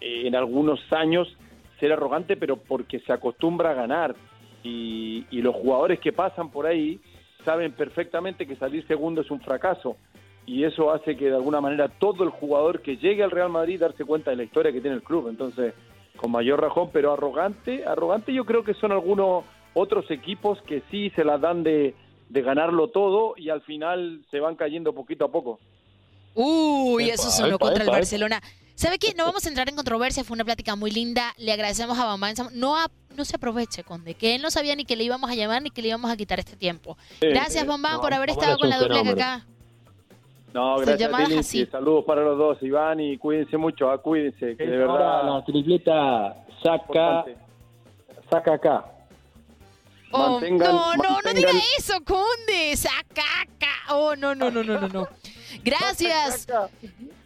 eh, 0.00 0.22
en 0.28 0.36
algunos 0.36 0.78
años 0.92 1.36
ser 1.80 1.92
arrogante, 1.92 2.36
pero 2.36 2.56
porque 2.56 3.00
se 3.00 3.12
acostumbra 3.12 3.70
a 3.70 3.74
ganar 3.74 4.14
y, 4.62 5.26
y 5.30 5.42
los 5.42 5.54
jugadores 5.54 6.00
que 6.00 6.12
pasan 6.12 6.50
por 6.50 6.66
ahí 6.66 7.00
saben 7.44 7.72
perfectamente 7.72 8.46
que 8.46 8.56
salir 8.56 8.86
segundo 8.86 9.20
es 9.20 9.30
un 9.30 9.40
fracaso 9.40 9.96
y 10.46 10.62
eso 10.62 10.92
hace 10.92 11.16
que 11.16 11.26
de 11.26 11.34
alguna 11.34 11.60
manera 11.60 11.88
todo 11.88 12.22
el 12.22 12.30
jugador 12.30 12.80
que 12.80 12.96
llegue 12.96 13.22
al 13.22 13.32
Real 13.32 13.50
Madrid 13.50 13.80
darse 13.80 14.04
cuenta 14.04 14.30
de 14.30 14.36
la 14.36 14.44
historia 14.44 14.72
que 14.72 14.80
tiene 14.80 14.96
el 14.96 15.02
club, 15.02 15.28
entonces 15.28 15.74
con 16.16 16.30
mayor 16.30 16.60
razón, 16.60 16.90
pero 16.92 17.12
arrogante, 17.12 17.84
arrogante 17.84 18.32
yo 18.32 18.44
creo 18.44 18.64
que 18.64 18.72
son 18.74 18.92
algunos 18.92 19.44
otros 19.74 20.10
equipos 20.10 20.62
que 20.62 20.82
sí 20.90 21.10
se 21.10 21.24
las 21.24 21.40
dan 21.40 21.62
de, 21.62 21.94
de 22.28 22.42
ganarlo 22.42 22.88
todo 22.88 23.34
y 23.36 23.50
al 23.50 23.60
final 23.62 24.24
se 24.30 24.40
van 24.40 24.56
cayendo 24.56 24.94
poquito 24.94 25.26
a 25.26 25.32
poco. 25.32 25.58
Uy, 26.34 27.10
eso 27.10 27.30
sonó 27.30 27.56
epa, 27.56 27.66
contra 27.66 27.84
el. 27.84 27.90
Barcelona. 27.90 28.40
¿Sabe 28.76 28.98
qué? 28.98 29.14
No 29.14 29.24
vamos 29.24 29.44
a 29.46 29.48
entrar 29.48 29.68
en 29.68 29.74
controversia, 29.74 30.22
fue 30.22 30.34
una 30.34 30.44
plática 30.44 30.76
muy 30.76 30.90
linda. 30.90 31.34
Le 31.38 31.50
agradecemos 31.52 31.98
a 31.98 32.04
Bambán. 32.04 32.34
No, 32.52 32.76
a- 32.76 32.90
no 33.16 33.24
se 33.24 33.36
aproveche, 33.36 33.82
Conde, 33.82 34.14
que 34.14 34.34
él 34.34 34.42
no 34.42 34.50
sabía 34.50 34.76
ni 34.76 34.84
que 34.84 34.94
le 34.96 35.04
íbamos 35.04 35.30
a 35.30 35.34
llamar 35.34 35.62
ni 35.62 35.70
que 35.70 35.80
le 35.80 35.88
íbamos 35.88 36.10
a 36.10 36.16
quitar 36.16 36.38
este 36.38 36.56
tiempo. 36.56 36.98
Gracias, 37.20 37.64
eh, 37.64 37.66
Bambán, 37.66 37.94
no, 37.94 38.00
por 38.02 38.12
haber 38.12 38.30
estado 38.30 38.52
es 38.52 38.58
con 38.58 38.68
la 38.68 38.78
fenómeno. 38.78 39.10
acá. 39.12 39.46
No, 40.52 40.76
gracias 40.78 41.12
así. 41.38 41.66
saludos 41.66 42.04
para 42.06 42.22
los 42.22 42.38
dos, 42.38 42.58
Iván, 42.62 43.00
y 43.00 43.18
cuídense 43.18 43.56
mucho, 43.56 43.90
ah, 43.90 44.00
cuídense, 44.00 44.56
que 44.56 44.64
de 44.66 44.76
verdad 44.78 45.24
la 45.24 45.44
tripleta 45.44 46.44
saca, 46.62 46.78
importante. 47.24 47.36
saca 48.30 48.54
acá. 48.54 48.84
Oh, 50.12 50.38
Mantengan- 50.40 50.72
no, 50.72 50.96
no, 50.96 51.20
no 51.22 51.34
diga 51.34 51.50
eso, 51.78 51.94
Conde. 52.04 52.76
Sacaca. 52.76 53.72
Oh, 53.90 54.14
no, 54.16 54.34
no, 54.34 54.50
no, 54.50 54.62
no, 54.62 54.80
no, 54.80 54.88
no. 54.88 55.08
Gracias. 55.64 56.46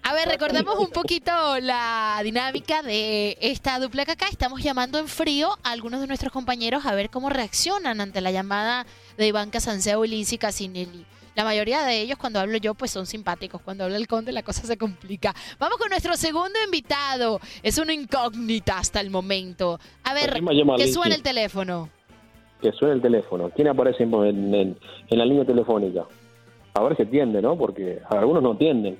A 0.02 0.14
ver, 0.14 0.28
recordemos 0.28 0.76
un 0.78 0.90
poquito 0.90 1.30
la 1.60 2.18
dinámica 2.24 2.82
de 2.82 3.36
esta 3.40 3.78
dupla 3.78 4.04
que 4.04 4.12
acá 4.12 4.26
estamos 4.28 4.62
llamando 4.62 4.98
en 4.98 5.06
frío 5.08 5.50
a 5.62 5.70
algunos 5.72 6.00
de 6.00 6.06
nuestros 6.06 6.32
compañeros 6.32 6.86
a 6.86 6.94
ver 6.94 7.10
cómo 7.10 7.28
reaccionan 7.28 8.00
ante 8.00 8.20
la 8.20 8.30
llamada 8.30 8.86
de 9.18 9.26
Iván 9.28 9.50
Casanseo 9.50 10.04
y 10.04 10.08
Lindsay 10.08 10.38
Casinelli. 10.38 11.04
La 11.36 11.44
mayoría 11.44 11.82
de 11.84 12.00
ellos, 12.00 12.18
cuando 12.18 12.40
hablo 12.40 12.56
yo, 12.58 12.74
pues 12.74 12.90
son 12.90 13.06
simpáticos. 13.06 13.60
Cuando 13.62 13.84
habla 13.84 13.98
el 13.98 14.08
conde, 14.08 14.32
la 14.32 14.42
cosa 14.42 14.62
se 14.66 14.76
complica. 14.76 15.32
Vamos 15.60 15.78
con 15.78 15.88
nuestro 15.90 16.16
segundo 16.16 16.58
invitado. 16.64 17.38
Es 17.62 17.78
una 17.78 17.92
incógnita 17.94 18.78
hasta 18.78 19.00
el 19.00 19.10
momento. 19.10 19.78
A 20.02 20.12
ver, 20.12 20.32
¿Quién 20.32 20.44
me 20.44 20.54
llama, 20.54 20.76
que 20.76 20.92
suene 20.92 21.14
el 21.14 21.22
teléfono. 21.22 21.88
Que 22.60 22.72
suene 22.72 22.94
el 22.94 23.00
teléfono. 23.02 23.50
¿Quién 23.54 23.68
aparece 23.68 24.02
en, 24.02 24.14
en- 24.54 24.78
en 25.08 25.18
la 25.18 25.24
línea 25.24 25.44
telefónica? 25.44 26.04
A 26.74 26.82
ver 26.82 26.96
si 26.96 27.02
atiende, 27.04 27.40
¿no? 27.40 27.56
Porque 27.56 28.00
algunos 28.10 28.42
no 28.42 28.52
atienden. 28.52 28.98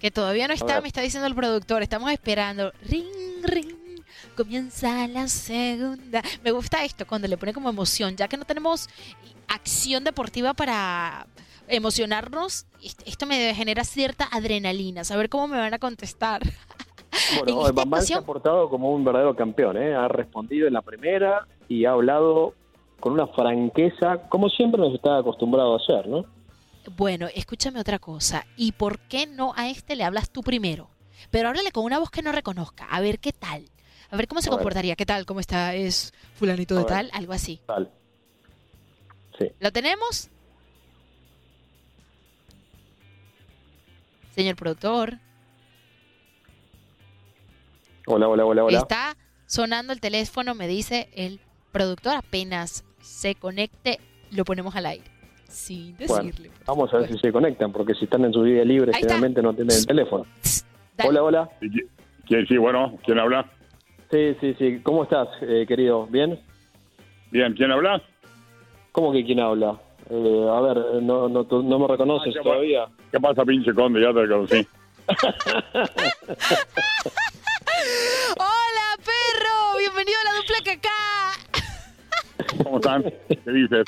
Que 0.00 0.10
todavía 0.10 0.46
no 0.48 0.54
está, 0.54 0.80
me 0.80 0.88
está 0.88 1.00
diciendo 1.00 1.26
el 1.26 1.34
productor. 1.34 1.82
Estamos 1.82 2.10
esperando. 2.12 2.72
Ring, 2.88 3.06
ring. 3.42 3.68
Comienza 4.36 5.06
la 5.08 5.28
segunda. 5.28 6.22
Me 6.42 6.50
gusta 6.50 6.84
esto 6.84 7.06
cuando 7.06 7.28
le 7.28 7.36
pone 7.36 7.52
como 7.54 7.68
emoción, 7.70 8.16
ya 8.16 8.28
que 8.28 8.36
no 8.36 8.44
tenemos 8.44 8.88
acción 9.48 10.04
deportiva 10.04 10.54
para 10.54 11.26
emocionarnos. 11.68 12.66
est- 12.82 13.02
Esto 13.06 13.26
me 13.26 13.54
genera 13.54 13.84
cierta 13.84 14.28
adrenalina. 14.30 15.04
Saber 15.04 15.28
cómo 15.28 15.48
me 15.48 15.58
van 15.58 15.72
a 15.74 15.78
contestar. 15.78 16.42
En 16.42 17.44
Bueno, 17.46 17.72
Bambán 17.72 18.02
se 18.02 18.14
ha 18.14 18.22
portado 18.22 18.68
como 18.68 18.92
un 18.92 19.04
verdadero 19.04 19.34
campeón, 19.36 19.76
¿eh? 19.76 19.94
Ha 19.94 20.08
respondido 20.08 20.66
en 20.66 20.74
la 20.74 20.82
primera 20.82 21.46
y 21.68 21.84
ha 21.84 21.92
hablado 21.92 22.54
con 23.00 23.12
una 23.12 23.26
franqueza, 23.28 24.18
como 24.28 24.48
siempre 24.48 24.80
nos 24.80 24.94
está 24.94 25.18
acostumbrado 25.18 25.74
a 25.74 25.76
hacer, 25.76 26.08
¿no? 26.08 26.24
Bueno, 26.96 27.28
escúchame 27.34 27.80
otra 27.80 27.98
cosa. 27.98 28.46
¿Y 28.56 28.72
por 28.72 28.98
qué 29.00 29.26
no 29.26 29.52
a 29.56 29.68
este 29.68 29.96
le 29.96 30.04
hablas 30.04 30.30
tú 30.30 30.42
primero? 30.42 30.90
Pero 31.30 31.48
háblale 31.48 31.72
con 31.72 31.84
una 31.84 31.98
voz 31.98 32.10
que 32.10 32.22
no 32.22 32.32
reconozca. 32.32 32.84
A 32.86 33.00
ver 33.00 33.18
qué 33.18 33.32
tal. 33.32 33.70
A 34.10 34.16
ver 34.16 34.28
cómo 34.28 34.40
se 34.42 34.48
A 34.48 34.50
ver. 34.50 34.58
comportaría. 34.58 34.96
¿Qué 34.96 35.06
tal? 35.06 35.24
¿Cómo 35.26 35.40
está? 35.40 35.74
¿Es 35.74 36.12
fulanito 36.34 36.74
A 36.74 36.78
de 36.78 36.84
ver. 36.84 36.92
tal? 36.92 37.10
Algo 37.12 37.32
así. 37.32 37.60
Tal. 37.66 37.90
Sí. 39.38 39.46
¿Lo 39.58 39.72
tenemos? 39.72 40.30
Señor 44.34 44.56
productor, 44.56 45.18
Hola, 48.06 48.28
hola, 48.28 48.44
hola, 48.44 48.64
hola. 48.64 48.78
está 48.78 49.16
sonando 49.46 49.92
el 49.92 50.00
teléfono, 50.00 50.54
me 50.54 50.66
dice 50.68 51.08
el 51.14 51.40
productor. 51.72 52.16
Apenas 52.16 52.84
se 53.00 53.34
conecte, 53.36 53.98
lo 54.30 54.44
ponemos 54.44 54.74
al 54.76 54.86
aire. 54.86 55.04
Bueno, 56.08 56.24
decirle. 56.24 56.50
Vamos 56.66 56.92
a 56.92 56.98
ver 56.98 57.08
si 57.12 57.18
se 57.18 57.32
conectan, 57.32 57.72
porque 57.72 57.94
si 57.94 58.04
están 58.04 58.24
en 58.24 58.32
su 58.32 58.42
día 58.42 58.64
libre, 58.64 58.90
Ahí 58.94 59.00
está. 59.00 59.14
generalmente 59.14 59.42
no 59.42 59.50
atienden 59.50 59.76
el 59.78 59.86
teléfono. 59.86 60.26
Dale. 60.96 61.10
Hola, 61.10 61.22
hola. 61.22 61.48
¿Quién, 62.26 62.46
sí, 62.46 62.56
bueno, 62.56 62.98
¿quién 63.04 63.18
habla? 63.18 63.50
Sí, 64.10 64.34
sí, 64.40 64.54
sí. 64.58 64.80
¿Cómo 64.82 65.04
estás, 65.04 65.28
eh, 65.42 65.64
querido? 65.68 66.06
¿Bien? 66.06 66.38
Bien, 67.30 67.52
¿quién 67.54 67.70
habla? 67.72 68.00
¿Cómo 68.92 69.12
que 69.12 69.24
quién 69.24 69.40
habla? 69.40 69.78
Eh, 70.10 70.48
a 70.50 70.60
ver, 70.60 70.76
eh, 70.78 71.00
no, 71.02 71.28
no, 71.28 71.44
tú- 71.44 71.62
no 71.62 71.78
me 71.78 71.88
reconoces 71.88 72.34
Ah, 72.38 72.42
todavía. 72.42 72.86
¿Qué 73.10 73.18
pasa, 73.20 73.44
pinche 73.44 73.72
conde? 73.74 74.00
Ya 74.00 74.08
te 74.12 74.28
conocí. 74.28 74.66
Hola, 78.36 78.96
perro. 79.04 79.78
Bienvenido 79.78 80.16
a 80.20 80.24
la 80.24 80.36
dupla 80.38 80.56
Cacá. 80.64 82.62
¿Cómo 82.62 82.76
están? 82.76 83.02
¿Qué 83.28 83.50
dices? 83.50 83.84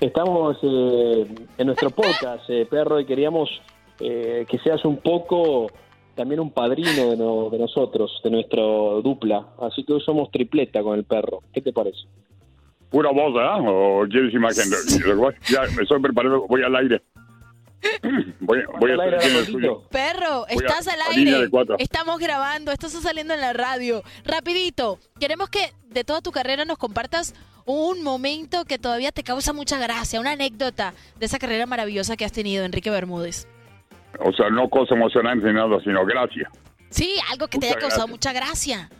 Estamos 0.00 0.56
eh, 0.62 1.26
en 1.58 1.66
nuestro 1.66 1.90
podcast, 1.90 2.48
eh, 2.48 2.66
perro, 2.70 3.00
y 3.00 3.04
queríamos 3.06 3.50
eh, 3.98 4.46
que 4.48 4.58
seas 4.58 4.82
un 4.86 4.96
poco 4.98 5.70
también 6.14 6.40
un 6.40 6.50
padrino 6.50 7.10
de, 7.10 7.16
no- 7.16 7.50
de 7.50 7.58
nosotros, 7.58 8.20
de 8.24 8.30
nuestro 8.30 9.02
dupla. 9.02 9.46
Así 9.60 9.84
que 9.84 9.92
hoy 9.92 10.00
somos 10.00 10.30
tripleta 10.30 10.82
con 10.82 10.96
el 10.98 11.04
perro. 11.04 11.40
¿Qué 11.52 11.60
te 11.60 11.72
parece? 11.72 11.98
¿Pura 12.88 13.10
voz, 13.10 13.34
¿eh? 13.36 13.68
¿O 13.68 14.04
quieres 14.10 14.32
imagen? 14.34 14.64
Ya 15.48 15.60
me 15.76 15.82
estoy 15.82 16.00
preparando, 16.00 16.46
voy 16.48 16.62
al 16.62 16.76
aire. 16.76 17.02
Voy, 18.40 18.58
voy 18.78 18.90
a 18.90 18.94
Al 18.94 19.00
aire. 19.00 19.18
Perro, 19.90 20.46
estás 20.48 20.86
al 20.86 21.00
a 21.00 21.04
aire. 21.16 21.48
Estamos 21.78 22.18
grabando, 22.18 22.72
esto 22.72 22.88
está 22.88 23.00
saliendo 23.00 23.32
en 23.32 23.40
la 23.40 23.54
radio. 23.54 24.02
Rapidito, 24.24 24.98
queremos 25.18 25.48
que 25.48 25.72
de 25.88 26.04
toda 26.04 26.20
tu 26.20 26.30
carrera 26.30 26.66
nos 26.66 26.76
compartas 26.76 27.34
un 27.70 28.02
momento 28.02 28.64
que 28.64 28.78
todavía 28.78 29.12
te 29.12 29.22
causa 29.22 29.52
mucha 29.52 29.78
gracia, 29.78 30.20
una 30.20 30.32
anécdota 30.32 30.94
de 31.18 31.26
esa 31.26 31.38
carrera 31.38 31.66
maravillosa 31.66 32.16
que 32.16 32.24
has 32.24 32.32
tenido, 32.32 32.64
Enrique 32.64 32.90
Bermúdez. 32.90 33.46
O 34.18 34.32
sea, 34.32 34.50
no 34.50 34.68
cosa 34.68 34.94
emocionante 34.94 35.46
ni 35.46 35.54
nada, 35.54 35.78
sino 35.84 36.04
gracias. 36.04 36.50
Sí, 36.90 37.14
algo 37.30 37.46
que 37.48 37.58
te 37.58 37.66
haya 37.66 37.78
causado 37.78 38.08
mucha 38.08 38.32
gracia. 38.32 38.90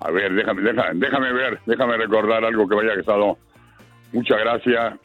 A 0.00 0.10
ver, 0.12 0.32
déjame, 0.32 0.62
déjame, 0.62 1.00
déjame 1.00 1.32
ver, 1.32 1.60
déjame 1.66 1.96
recordar 1.96 2.44
algo 2.44 2.68
que 2.68 2.76
me 2.76 2.82
haya 2.82 2.94
causado 2.94 3.36
mucha 4.12 4.36
gracia. 4.36 4.98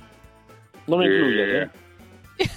No 0.88 0.98
me 0.98 1.05
Eh, 1.07 1.63
¿eh? 1.63 1.69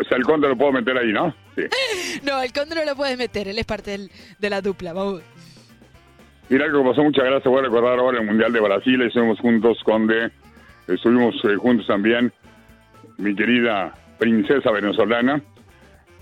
O 0.00 0.04
sea, 0.08 0.18
el 0.18 0.24
conde 0.24 0.48
lo 0.48 0.56
puedo 0.58 0.72
meter 0.72 0.98
ahí, 0.98 1.12
¿no? 1.12 1.32
Sí. 1.54 1.62
No, 2.24 2.42
el 2.42 2.52
conde 2.52 2.74
no 2.74 2.84
lo 2.84 2.96
puedes 2.96 3.16
meter, 3.16 3.46
él 3.48 3.58
es 3.58 3.64
parte 3.66 3.92
del- 3.92 4.10
de 4.38 4.50
la 4.50 4.60
dupla. 4.60 4.92
Vamos. 4.92 5.22
Mira, 6.50 6.64
que 6.66 6.82
pasó 6.82 7.02
mucha 7.02 7.22
gracia, 7.24 7.50
voy 7.50 7.60
a 7.60 7.64
recordar 7.64 7.98
ahora 7.98 8.20
el 8.20 8.26
Mundial 8.26 8.52
de 8.52 8.60
Brasil, 8.60 9.02
estuvimos 9.02 9.38
juntos, 9.40 9.78
Conde, 9.84 10.30
estuvimos 10.86 11.34
eh, 11.44 11.56
juntos 11.56 11.86
también, 11.86 12.32
mi 13.18 13.34
querida 13.34 13.92
princesa 14.18 14.70
venezolana, 14.70 15.42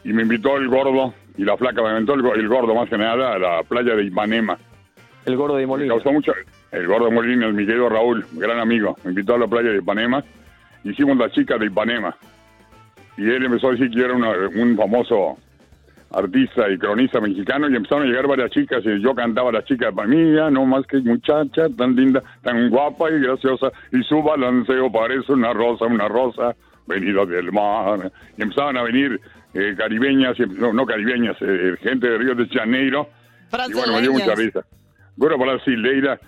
y 0.03 0.13
me 0.13 0.23
invitó 0.23 0.57
el 0.57 0.67
gordo, 0.69 1.15
y 1.37 1.45
la 1.45 1.57
flaca 1.57 1.81
me 1.83 1.91
invitó 1.93 2.15
el, 2.15 2.23
go- 2.23 2.35
el 2.35 2.49
gordo 2.49 2.75
más 2.75 2.89
que 2.89 2.99
nada 2.99 3.35
a 3.35 3.39
la 3.39 3.63
playa 3.63 3.95
de 3.95 4.05
Ipanema. 4.05 4.59
El 5.27 5.37
gordo 5.37 5.55
de 5.57 5.63
Me 5.63 5.67
Molina. 5.69 5.95
causó 5.95 6.13
mucho, 6.13 6.33
el 6.73 6.87
gordo 6.89 7.11
Molina, 7.11 7.49
mi 7.53 7.65
querido 7.65 7.89
Raúl, 7.89 8.27
gran 8.33 8.59
amigo, 8.59 8.97
me 9.05 9.11
invitó 9.11 9.35
a 9.35 9.39
la 9.39 9.47
playa 9.47 9.71
de 9.71 9.79
Ipanema, 9.79 10.25
hicimos 10.83 11.17
la 11.19 11.31
chica 11.31 11.57
de 11.57 11.67
Ipanema, 11.67 12.17
y 13.17 13.31
él 13.31 13.45
empezó 13.45 13.69
a 13.69 13.73
decir 13.73 13.91
que 13.91 13.97
yo 13.99 14.05
era 14.07 14.15
una- 14.15 14.49
un 14.57 14.77
famoso 14.77 15.39
artista 16.13 16.71
y 16.71 16.79
cronista 16.79 17.21
mexicano 17.21 17.69
y 17.69 17.77
empezaron 17.77 18.05
a 18.05 18.07
llegar 18.07 18.27
varias 18.27 18.51
chicas 18.51 18.83
y 18.85 19.01
yo 19.03 19.15
cantaba 19.15 19.51
a 19.51 19.53
la 19.55 19.65
chica 19.65 19.91
para 19.93 20.09
mí, 20.09 20.35
ya 20.35 20.51
no 20.51 20.65
más 20.65 20.87
que 20.87 20.99
muchacha 20.99 21.69
tan 21.77 21.95
linda, 21.97 22.23
tan 22.43 22.71
guapa 22.71 23.11
y 23.11 23.21
graciosa 23.21 23.71
y 23.93 24.03
su 24.05 24.23
balanceo 24.23 24.91
parece 24.91 25.33
una 25.33 25.53
rosa, 25.53 25.87
una 25.87 26.09
rosa 26.09 26.55
venida 26.87 27.25
del 27.27 27.51
mar. 27.53 28.11
Y 28.37 28.43
empezaban 28.43 28.77
a 28.77 28.83
venir 28.83 29.21
eh, 29.55 29.75
caribeñas, 29.77 30.39
y- 30.39 30.47
no, 30.47 30.73
no 30.73 30.87
caribeñas, 30.87 31.37
eh, 31.41 31.75
gente 31.83 32.09
de 32.09 32.19
Río 32.19 32.35
de 32.35 32.47
Janeiro 32.49 33.09
y 33.71 33.73
bueno, 33.75 33.93
me 33.95 34.01
dio 34.03 34.13
mucha 34.13 34.35
risa. 34.35 34.61
Bueno, 35.17 35.39
brasileira, 35.39 36.19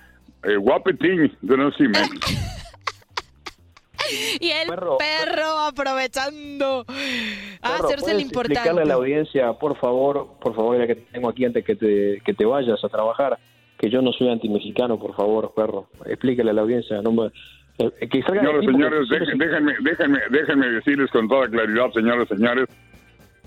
eh, 0.45 0.57
guapetín, 0.57 1.31
sé, 1.73 1.89
me- 1.89 1.99
Y 4.41 4.51
el 4.51 4.69
perro, 4.69 4.99
Perro. 4.99 5.59
aprovechando 5.61 6.81
a 6.81 6.85
Perro, 6.85 7.85
hacerse 7.87 7.93
el 7.95 8.01
¿puedes 8.01 8.23
importante. 8.23 8.55
explicarle 8.55 8.83
a 8.83 8.85
la 8.87 8.95
audiencia, 8.95 9.53
por 9.55 9.77
favor, 9.79 10.29
por 10.41 10.55
favor, 10.55 10.79
ya 10.79 10.87
que 10.87 10.95
te 10.97 11.13
tengo 11.13 11.29
aquí 11.29 11.45
antes 11.45 11.65
que 11.65 11.77
te, 11.77 12.21
que 12.25 12.35
te 12.35 12.45
vayas 12.45 12.83
a 12.85 12.89
trabajar, 12.89 13.39
que 13.79 13.91
yo 13.91 14.03
no 14.03 14.13
soy 14.13 14.29
antimexicano, 14.31 14.99
por 14.99 15.15
favor, 15.15 15.53
perro. 15.55 15.89
Explícale 16.07 16.51
a 16.51 16.55
la 16.55 16.63
audiencia. 16.63 17.01
No 17.03 17.13
me, 17.13 17.27
eh, 17.79 18.09
que 18.09 18.23
Señores, 18.23 18.65
señores, 18.65 19.09
déjenme, 19.09 19.75
déjenme, 19.81 20.19
déjenme 20.31 20.67
decirles 20.69 21.11
con 21.11 21.29
toda 21.29 21.49
claridad, 21.49 21.93
señores, 21.93 22.29
señores, 22.29 22.69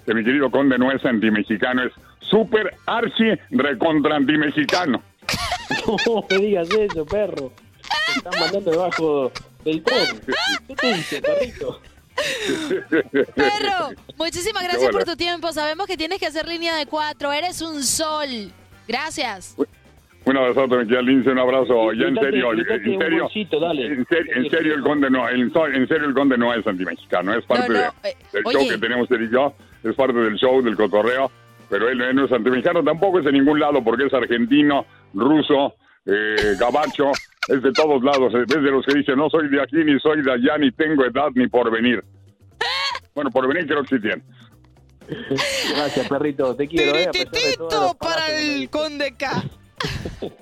que 0.06 0.14
mi 0.14 0.24
querido 0.24 0.50
conde 0.50 0.78
no 0.78 0.92
es 0.92 1.04
antimexicano, 1.06 1.84
es 1.84 1.92
súper 2.22 2.74
archi 2.86 3.32
recontra 3.52 4.16
antimexicano. 4.16 5.02
No 6.06 6.26
me 6.30 6.38
digas 6.38 6.70
eso, 6.72 7.06
perro. 7.06 7.52
Te 8.06 8.12
están 8.18 8.34
mandando 8.42 8.72
debajo 8.72 9.32
del 9.64 9.84
tren. 9.84 10.22
¿Qué 10.68 10.76
te 10.76 10.94
dice, 10.94 11.22
perrito? 11.22 11.82
Perro, 13.36 13.90
muchísimas 14.18 14.64
gracias 14.64 14.84
Hola. 14.90 14.92
por 14.92 15.04
tu 15.04 15.16
tiempo. 15.16 15.52
Sabemos 15.52 15.88
que 15.88 15.98
tienes 15.98 16.20
que 16.20 16.28
hacer 16.28 16.48
línea 16.48 16.76
de 16.76 16.86
cuatro. 16.86 17.32
Eres 17.32 17.62
un 17.62 17.82
sol. 17.84 18.28
Gracias. 18.88 19.56
Un 20.24 20.38
abrazote, 20.38 20.76
mi 20.78 20.84
querida 20.86 21.02
Lince, 21.02 21.30
un 21.32 21.40
abrazo. 21.40 21.94
Ya 21.94 22.06
en 22.08 22.16
serio, 22.16 22.52
en 22.54 22.60
un 22.60 22.66
serio, 23.00 23.24
bolsito, 23.24 23.60
dale. 23.60 23.88
en 23.88 24.06
serio, 24.06 24.32
en 24.36 24.50
serio 24.52 24.76
el 24.76 24.82
conde 24.84 25.10
no, 25.10 25.28
en, 25.28 25.42
en 25.42 25.88
serio 25.88 26.08
el 26.08 26.14
conde 26.14 26.38
no 26.38 26.54
es 26.54 26.66
antimexicano, 26.68 27.34
es 27.34 27.44
parte 27.46 27.70
No, 27.70 27.74
no, 27.74 27.80
de- 28.04 28.10
eh, 28.10 28.18
del 28.32 28.44
oye. 28.46 28.58
show 28.60 28.70
que 28.70 28.78
tenemos 28.78 29.10
él 29.10 29.24
y 29.24 29.34
yo, 29.34 29.56
es 29.84 29.96
parte 29.96 30.20
del 30.20 30.36
show, 30.36 30.62
del 30.62 30.76
cotorreo, 30.76 31.32
pero 31.72 31.90
él, 31.90 32.00
él 32.02 32.16
no 32.16 32.26
es 32.26 32.32
antimexicano, 32.32 32.84
tampoco 32.84 33.18
es 33.18 33.26
de 33.26 33.32
ningún 33.32 33.60
lado 33.60 33.84
porque 33.84 34.06
es 34.06 34.14
argentino, 34.14 34.86
ruso, 35.16 35.74
eh, 36.06 36.36
gabacho, 36.60 37.12
es 37.52 37.62
de 37.62 37.72
todos 37.74 38.02
lados, 38.04 38.34
es 38.34 38.48
de 38.48 38.72
los 38.72 38.86
que 38.86 38.96
dicen 38.98 39.16
no 39.18 39.30
soy 39.30 39.50
de 39.50 39.62
aquí, 39.62 39.78
ni 39.84 40.00
soy 40.00 40.22
de 40.22 40.32
allá, 40.32 40.58
ni 40.58 40.72
tengo 40.72 41.06
edad, 41.06 41.30
ni 41.36 41.48
por 41.48 41.72
venir. 41.72 42.04
Bueno, 43.14 43.30
por 43.30 43.46
venir 43.46 43.68
creo 43.68 43.82
que 43.84 43.98
sí 43.98 44.02
tiene. 44.02 44.22
Gracias, 45.76 46.08
perrito. 46.08 46.56
Te 46.56 46.66
quiero, 46.66 46.98
eh, 46.98 47.10
Tirititito 47.12 47.94
para 48.00 48.40
el 48.40 48.70
conde 48.70 49.14
K. 49.18 49.44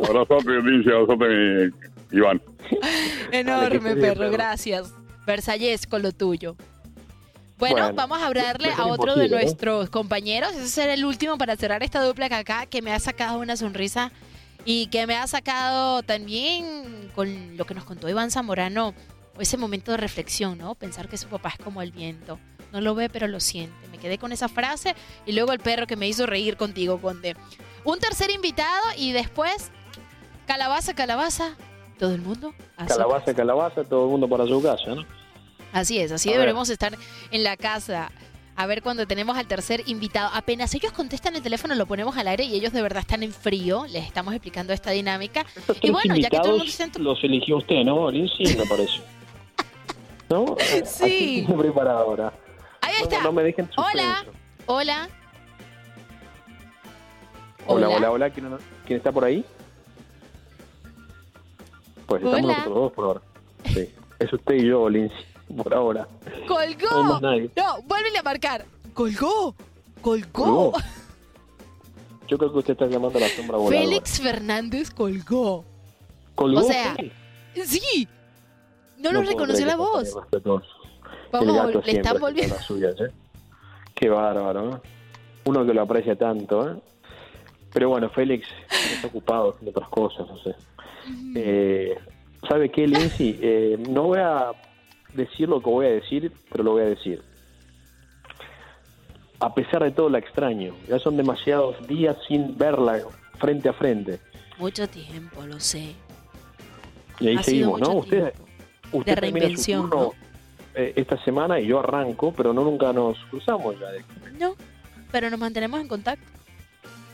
Abrazote, 0.08 0.52
Lince, 0.62 0.92
abrazote, 0.92 1.72
Iván. 2.12 2.40
Enorme, 3.32 3.96
perro. 3.96 4.30
Gracias. 4.30 4.94
Versalles 5.26 5.88
con 5.88 6.04
lo 6.04 6.12
tuyo. 6.12 6.56
Bueno, 7.58 7.78
Bueno, 7.78 7.94
vamos 7.96 8.22
a 8.22 8.28
hablarle 8.28 8.70
a 8.72 8.86
otro 8.86 9.16
de 9.16 9.28
¿no? 9.30 9.38
nuestros 9.38 9.90
compañeros. 9.90 10.52
Ese 10.54 10.68
será 10.68 10.94
el 10.94 11.04
último 11.04 11.38
para 11.38 11.56
cerrar 11.56 11.82
esta 11.82 12.04
dupla 12.04 12.30
que 12.30 12.36
acá, 12.36 12.66
que 12.68 12.82
me 12.82 12.94
ha 12.94 13.00
sacado 13.00 13.40
una 13.40 13.58
sonrisa 13.58 14.12
y 14.66 14.88
que 14.88 15.08
me 15.08 15.16
ha 15.16 15.26
sacado 15.28 16.04
también 16.04 17.12
con 17.16 17.58
lo 17.58 17.66
que 17.66 17.74
nos 17.74 17.84
contó 17.86 18.10
Iván 18.10 18.32
Zamorano, 18.32 18.94
ese 19.40 19.58
momento 19.58 19.92
de 19.92 19.98
reflexión, 19.98 20.58
¿no? 20.58 20.76
Pensar 20.76 21.08
que 21.08 21.18
su 21.18 21.28
papá 21.28 21.50
es 21.58 21.64
como 21.64 21.82
el 21.82 21.92
viento. 21.92 22.40
No 22.72 22.82
lo 22.82 22.94
ve, 22.94 23.10
pero 23.10 23.28
lo 23.28 23.40
siente. 23.40 23.88
Me 23.90 23.98
quedé 23.98 24.18
con 24.18 24.32
esa 24.32 24.48
frase 24.50 24.96
y 25.26 25.32
luego 25.32 25.54
el 25.54 25.60
perro 25.60 25.88
que 25.88 25.96
me 25.96 26.08
hizo 26.08 26.26
reír 26.26 26.58
contigo, 26.58 27.00
Conde. 27.02 27.36
Un 27.84 28.00
tercer 28.00 28.30
invitado 28.32 28.84
y 28.98 29.12
después, 29.14 29.72
calabaza, 30.46 30.94
calabaza, 30.94 31.56
todo 31.98 32.14
el 32.14 32.22
mundo. 32.22 32.54
a 32.78 32.84
su 32.84 32.90
Calabaza, 32.90 33.26
casa. 33.26 33.36
calabaza, 33.38 33.84
todo 33.86 34.06
el 34.06 34.12
mundo 34.12 34.28
para 34.30 34.46
su 34.46 34.62
casa, 34.62 34.94
¿no? 34.94 35.06
Así 35.72 36.00
es, 36.00 36.12
así 36.12 36.30
A 36.30 36.32
ver. 36.34 36.40
deberemos 36.42 36.70
estar 36.70 36.96
en 37.32 37.44
la 37.44 37.56
casa. 37.58 38.12
A 38.60 38.66
ver 38.68 38.82
cuando 38.84 39.08
tenemos 39.08 39.38
al 39.38 39.48
tercer 39.48 39.84
invitado. 39.86 40.32
Apenas 40.34 40.76
ellos 40.76 40.92
contestan 40.92 41.34
el 41.34 41.42
teléfono, 41.42 41.76
lo 41.76 41.86
ponemos 41.86 42.18
al 42.18 42.28
aire 42.28 42.44
y 42.44 42.56
ellos 42.56 42.74
de 42.74 42.82
verdad 42.82 43.00
están 43.00 43.24
en 43.24 43.32
frío. 43.32 43.86
Les 43.90 44.04
estamos 44.06 44.34
explicando 44.34 44.74
esta 44.74 44.92
dinámica. 44.92 45.46
Estos 45.56 45.78
Y 45.82 45.92
bueno, 45.92 46.14
ya 46.18 46.30
que 46.30 46.38
todo 46.40 46.58
el 46.58 46.68
mundo 46.68 46.74
tu- 46.92 47.02
los 47.02 47.24
eligió 47.24 47.56
usted, 47.56 47.86
¿no? 47.86 48.12
Lindsay, 48.12 48.58
me 48.58 48.66
parece. 48.66 49.00
¿No? 50.30 50.58
Sí. 50.60 50.80
Así 50.84 51.44
tiene 51.48 51.54
preparado 51.64 52.00
ahora. 52.00 52.34
Ahí 52.82 52.96
está. 53.02 53.24
no 53.24 53.32
me 53.32 53.44
dejen 53.44 53.70
Hola. 53.78 54.26
Hola. 54.66 55.08
Hola, 57.66 57.88
Hola. 57.88 57.96
hola, 57.96 58.12
hola. 58.12 58.30
¿Quién, 58.32 58.50
¿Quién 58.86 58.98
está 58.98 59.14
por 59.14 59.24
ahí? 59.24 59.46
Pues 62.08 62.22
estamos 62.24 62.44
Hola. 62.44 62.54
nosotros 62.58 62.76
dos 62.76 62.92
por 62.92 63.06
ahora. 63.06 63.22
Sí. 63.74 63.90
Es 64.20 64.34
usted 64.34 64.56
y 64.56 64.68
yo, 64.68 64.90
Lindsay, 64.90 65.18
por 65.56 65.74
ahora. 65.74 66.08
No 66.26 66.48
Colgó. 66.48 67.20
nadie. 67.20 67.50
No, 67.56 67.82
vuélvele 67.84 68.20
a 68.20 68.24
marcar. 68.24 68.66
Colgó. 68.94 69.56
Colgó. 70.02 70.74
Yo 72.28 72.38
creo 72.38 72.52
que 72.52 72.60
usted 72.60 72.74
está 72.74 72.86
llamando 72.86 73.18
a 73.18 73.22
la 73.22 73.30
sombra 73.30 73.58
voladora. 73.58 73.80
Félix 73.80 74.22
Fernández 74.22 74.92
colgó. 74.92 75.66
¿Colgó 76.36 76.60
o 76.60 76.64
sea? 76.64 76.96
Sí. 77.66 78.08
No, 79.00 79.12
lo 79.12 79.20
puedo 79.20 79.32
reconoció 79.32 79.66
la 79.66 79.76
voz. 79.76 80.16
Vamos, 81.32 81.86
le 81.86 81.92
están 81.92 82.20
volviendo. 82.20 82.56
las 82.56 82.66
suyas, 82.66 82.96
¿eh? 83.00 83.12
Qué 83.96 84.10
bárbaro, 84.10 84.76
¿eh? 84.76 84.80
Uno 85.46 85.66
que 85.66 85.74
lo 85.74 85.82
aprecia 85.82 86.16
tanto, 86.16 86.70
¿eh? 86.70 86.76
Pero 87.74 87.90
bueno, 87.90 88.10
Félix 88.10 88.48
está 88.94 89.08
ocupado 89.08 89.52
haciendo 89.52 89.72
otras 89.72 89.90
cosas, 89.90 90.28
no 90.28 90.38
sé. 90.38 90.56
Eh, 91.36 91.98
¿Sabe 92.48 92.70
qué, 92.70 92.88
Lindsay? 92.88 93.40
Eh, 93.42 93.78
no 93.90 94.04
voy 94.04 94.20
a 94.20 94.52
decir 95.14 95.50
lo 95.50 95.62
que 95.62 95.70
voy 95.70 95.86
a 95.86 95.90
decir, 95.90 96.32
pero 96.52 96.64
lo 96.64 96.72
voy 96.74 96.82
a 96.84 96.86
decir. 96.86 97.22
A 99.40 99.54
pesar 99.54 99.84
de 99.84 99.92
todo, 99.92 100.10
la 100.10 100.18
extraño. 100.20 100.74
Ya 100.88 101.00
son 101.00 101.16
demasiados 101.16 101.76
días 101.88 102.18
sin 102.28 102.58
verla 102.58 103.00
frente 103.40 103.70
a 103.70 103.74
frente. 103.74 104.20
Mucho 104.58 104.88
tiempo, 104.90 105.46
lo 105.46 105.60
sé. 105.60 105.96
Y 107.22 107.28
ahí 107.30 107.36
Ha 107.38 107.44
sido 107.44 107.76
seguimos, 107.76 107.80
¿no? 107.82 107.88
mucho 107.96 108.00
Usted, 108.00 108.34
usted 108.92 109.16
su 109.16 109.22
reinvención, 109.22 109.90
turno, 109.90 110.12
eh, 110.76 110.94
esta 110.98 111.22
semana 111.24 111.60
y 111.60 111.68
yo 111.68 111.80
arranco, 111.80 112.34
pero 112.36 112.54
no 112.54 112.64
nunca 112.64 112.92
nos 112.92 113.18
cruzamos 113.30 113.80
ya. 113.80 113.90
de- 113.92 114.04
No, 114.38 114.56
pero 115.12 115.30
nos 115.30 115.40
mantenemos 115.40 115.80
en 115.80 115.88
contacto. 115.88 116.26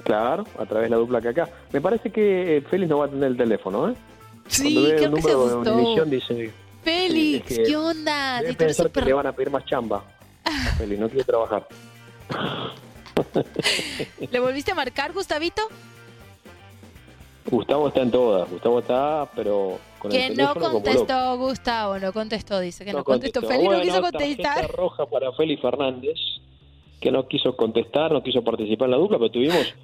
Claro, 0.03 0.43
a 0.59 0.65
través 0.65 0.85
de 0.87 0.89
la 0.91 0.97
dupla 0.97 1.21
que 1.21 1.29
acá. 1.29 1.49
Me 1.73 1.81
parece 1.81 2.11
que 2.11 2.57
eh, 2.57 2.61
Félix 2.61 2.89
no 2.89 2.99
va 2.99 3.05
a 3.05 3.09
tener 3.09 3.25
el 3.25 3.37
teléfono, 3.37 3.89
¿eh? 3.89 3.95
Sí, 4.47 4.73
Cuando 4.73 4.81
ve 4.81 4.95
creo 4.95 5.09
el 5.09 5.15
que 5.15 5.21
se 5.21 5.27
número 5.33 5.63
de 5.63 5.71
asustó. 5.71 6.05
Dice, 6.05 6.51
Félix, 7.07 7.59
¿qué 7.65 7.77
onda? 7.77 8.41
debe 8.41 8.73
Si 8.73 8.83
que 8.89 9.01
le 9.01 9.13
van 9.13 9.27
a 9.27 9.33
pedir 9.33 9.51
más 9.51 9.65
chamba. 9.65 10.03
a 10.43 10.51
Félix, 10.77 10.99
no 10.99 11.07
quiere 11.09 11.23
trabajar. 11.23 11.67
¿Le 14.31 14.39
volviste 14.39 14.71
a 14.71 14.75
marcar, 14.75 15.13
Gustavito? 15.13 15.61
Gustavo 17.49 17.87
está 17.89 18.01
en 18.01 18.11
todas, 18.11 18.49
Gustavo 18.49 18.79
está, 18.79 19.29
pero 19.35 19.77
con 19.99 20.09
Que 20.09 20.27
el 20.27 20.35
no 20.35 20.53
teléfono 20.53 20.71
contestó 20.73 21.37
Gustavo, 21.37 21.99
no 21.99 22.11
contestó, 22.11 22.59
dice 22.59 22.83
que 22.83 22.91
no, 22.91 22.99
loco. 22.99 23.11
contestó. 23.11 23.41
Félix 23.41 23.65
Bueno, 23.65 23.79
no 23.79 23.83
quiso 23.85 24.01
contestar. 24.01 24.71
roja 24.71 25.05
para 25.05 25.31
Félix 25.33 25.61
Fernández, 25.61 26.17
que 26.99 27.11
no 27.11 27.27
quiso 27.27 27.55
contestar, 27.55 28.11
no 28.11 28.23
quiso 28.23 28.43
participar 28.43 28.87
en 28.87 28.91
la 28.91 28.97
dupla, 28.97 29.19
pero 29.19 29.29
tuvimos 29.29 29.75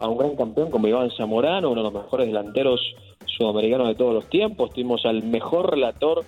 a 0.00 0.08
un 0.08 0.18
gran 0.18 0.34
campeón 0.36 0.70
como 0.70 0.88
Iván 0.88 1.10
Zamorano, 1.16 1.70
uno 1.70 1.84
de 1.84 1.90
los 1.92 2.02
mejores 2.02 2.26
delanteros 2.26 2.80
sudamericanos 3.26 3.86
de 3.88 3.94
todos 3.94 4.12
los 4.14 4.28
tiempos, 4.28 4.70
tuvimos 4.70 5.06
al 5.06 5.22
mejor 5.22 5.70
relator 5.70 6.24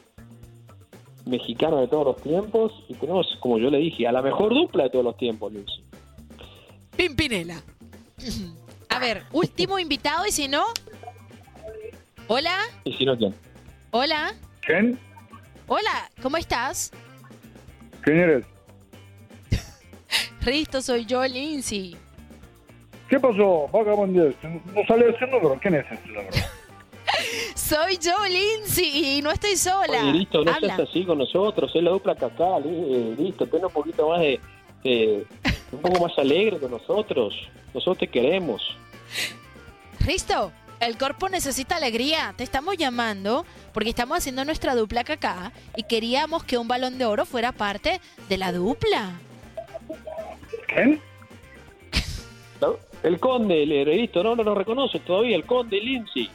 mexicano 1.29 1.81
de 1.81 1.89
todos 1.89 2.07
los 2.07 2.23
tiempos 2.23 2.73
y 2.89 2.95
tenemos, 2.95 3.27
como 3.41 3.59
yo 3.59 3.71
le 3.71 3.79
dije, 3.79 4.07
a 4.09 4.13
la 4.13 4.23
mejor 4.23 4.53
dupla 4.55 4.85
de 4.85 4.91
todos 4.91 5.05
los 5.05 5.17
tiempos, 5.17 5.53
Luis. 5.53 5.67
Pimpinela. 6.97 7.63
A 8.89 8.99
ver, 8.99 9.23
último 9.33 9.79
invitado 9.79 10.27
y 10.27 10.33
si 10.33 10.49
no... 10.49 10.65
Hola, 12.27 12.57
Y 12.85 12.93
si 12.95 13.05
no, 13.07 13.17
¿quién? 13.17 13.35
hola, 13.91 14.35
¿Quién? 14.61 14.99
hola, 15.67 16.11
¿cómo 16.21 16.37
estás? 16.37 16.91
¿Quién 18.03 18.19
eres? 18.19 18.45
Risto, 20.43 20.83
soy 20.83 21.07
yo, 21.07 21.25
Lindsay. 21.25 21.97
¿Qué 23.09 23.19
pasó, 23.19 23.67
vagabundo? 23.73 24.31
No 24.75 24.85
sale 24.87 25.09
ese 25.09 25.27
número. 25.27 25.59
¿Quién 25.63 25.77
es 25.77 25.87
ese 25.91 26.09
número? 26.09 26.29
Soy 27.69 27.99
yo, 27.99 28.15
Lindsay, 28.27 29.19
y 29.19 29.23
no 29.23 29.31
estoy 29.31 29.57
sola. 29.57 30.01
Oye, 30.03 30.13
listo, 30.13 30.43
no 30.43 30.53
Habla. 30.53 30.77
seas 30.77 30.89
así 30.89 31.05
con 31.05 31.19
nosotros, 31.19 31.71
es 31.75 31.83
la 31.83 31.91
dupla 31.91 32.15
cacá, 32.15 32.59
li- 32.61 33.15
listo, 33.19 33.47
ten 33.47 33.65
un 33.65 33.71
poquito 33.71 34.09
más 34.09 34.21
de, 34.21 34.41
de- 34.85 35.27
un 35.73 35.81
poco 35.81 36.01
más 36.07 36.17
alegre 36.19 36.59
con 36.59 36.71
nosotros, 36.71 37.35
nosotros 37.75 37.99
te 37.99 38.09
queremos. 38.09 38.63
Risto, 40.01 40.51
el 40.81 40.97
cuerpo 40.97 41.29
necesita 41.29 41.77
alegría. 41.77 42.33
Te 42.37 42.45
estamos 42.45 42.77
llamando 42.79 43.45
porque 43.75 43.91
estamos 43.91 44.17
haciendo 44.17 44.45
nuestra 44.47 44.75
dupla 44.75 45.03
acá 45.03 45.53
y 45.77 45.83
queríamos 45.83 46.45
que 46.45 46.57
un 46.57 46.69
balón 46.69 46.97
de 46.97 47.05
oro 47.05 47.27
fuera 47.27 47.53
parte 47.53 48.01
de 48.31 48.39
la 48.39 48.53
dupla. 48.53 49.13
¿Quién? 50.69 51.01
¿No? 52.63 52.77
El 53.03 53.21
conde, 53.21 53.63
el 53.65 53.85
listo, 53.85 54.23
no, 54.23 54.35
no 54.35 54.43
lo 54.43 54.55
reconoce 54.55 55.01
todavía, 55.01 55.37
el 55.37 55.45
conde 55.45 55.79
Lindsay. 55.81 56.31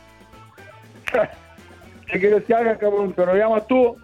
¿Qué 2.07 2.19
quieres 2.19 2.43
que 2.45 2.53
haga, 2.53 2.77
cabrón? 2.77 3.13
¿Te 3.13 3.25
lo 3.25 3.35
llamas 3.35 3.65
tú? 3.67 3.95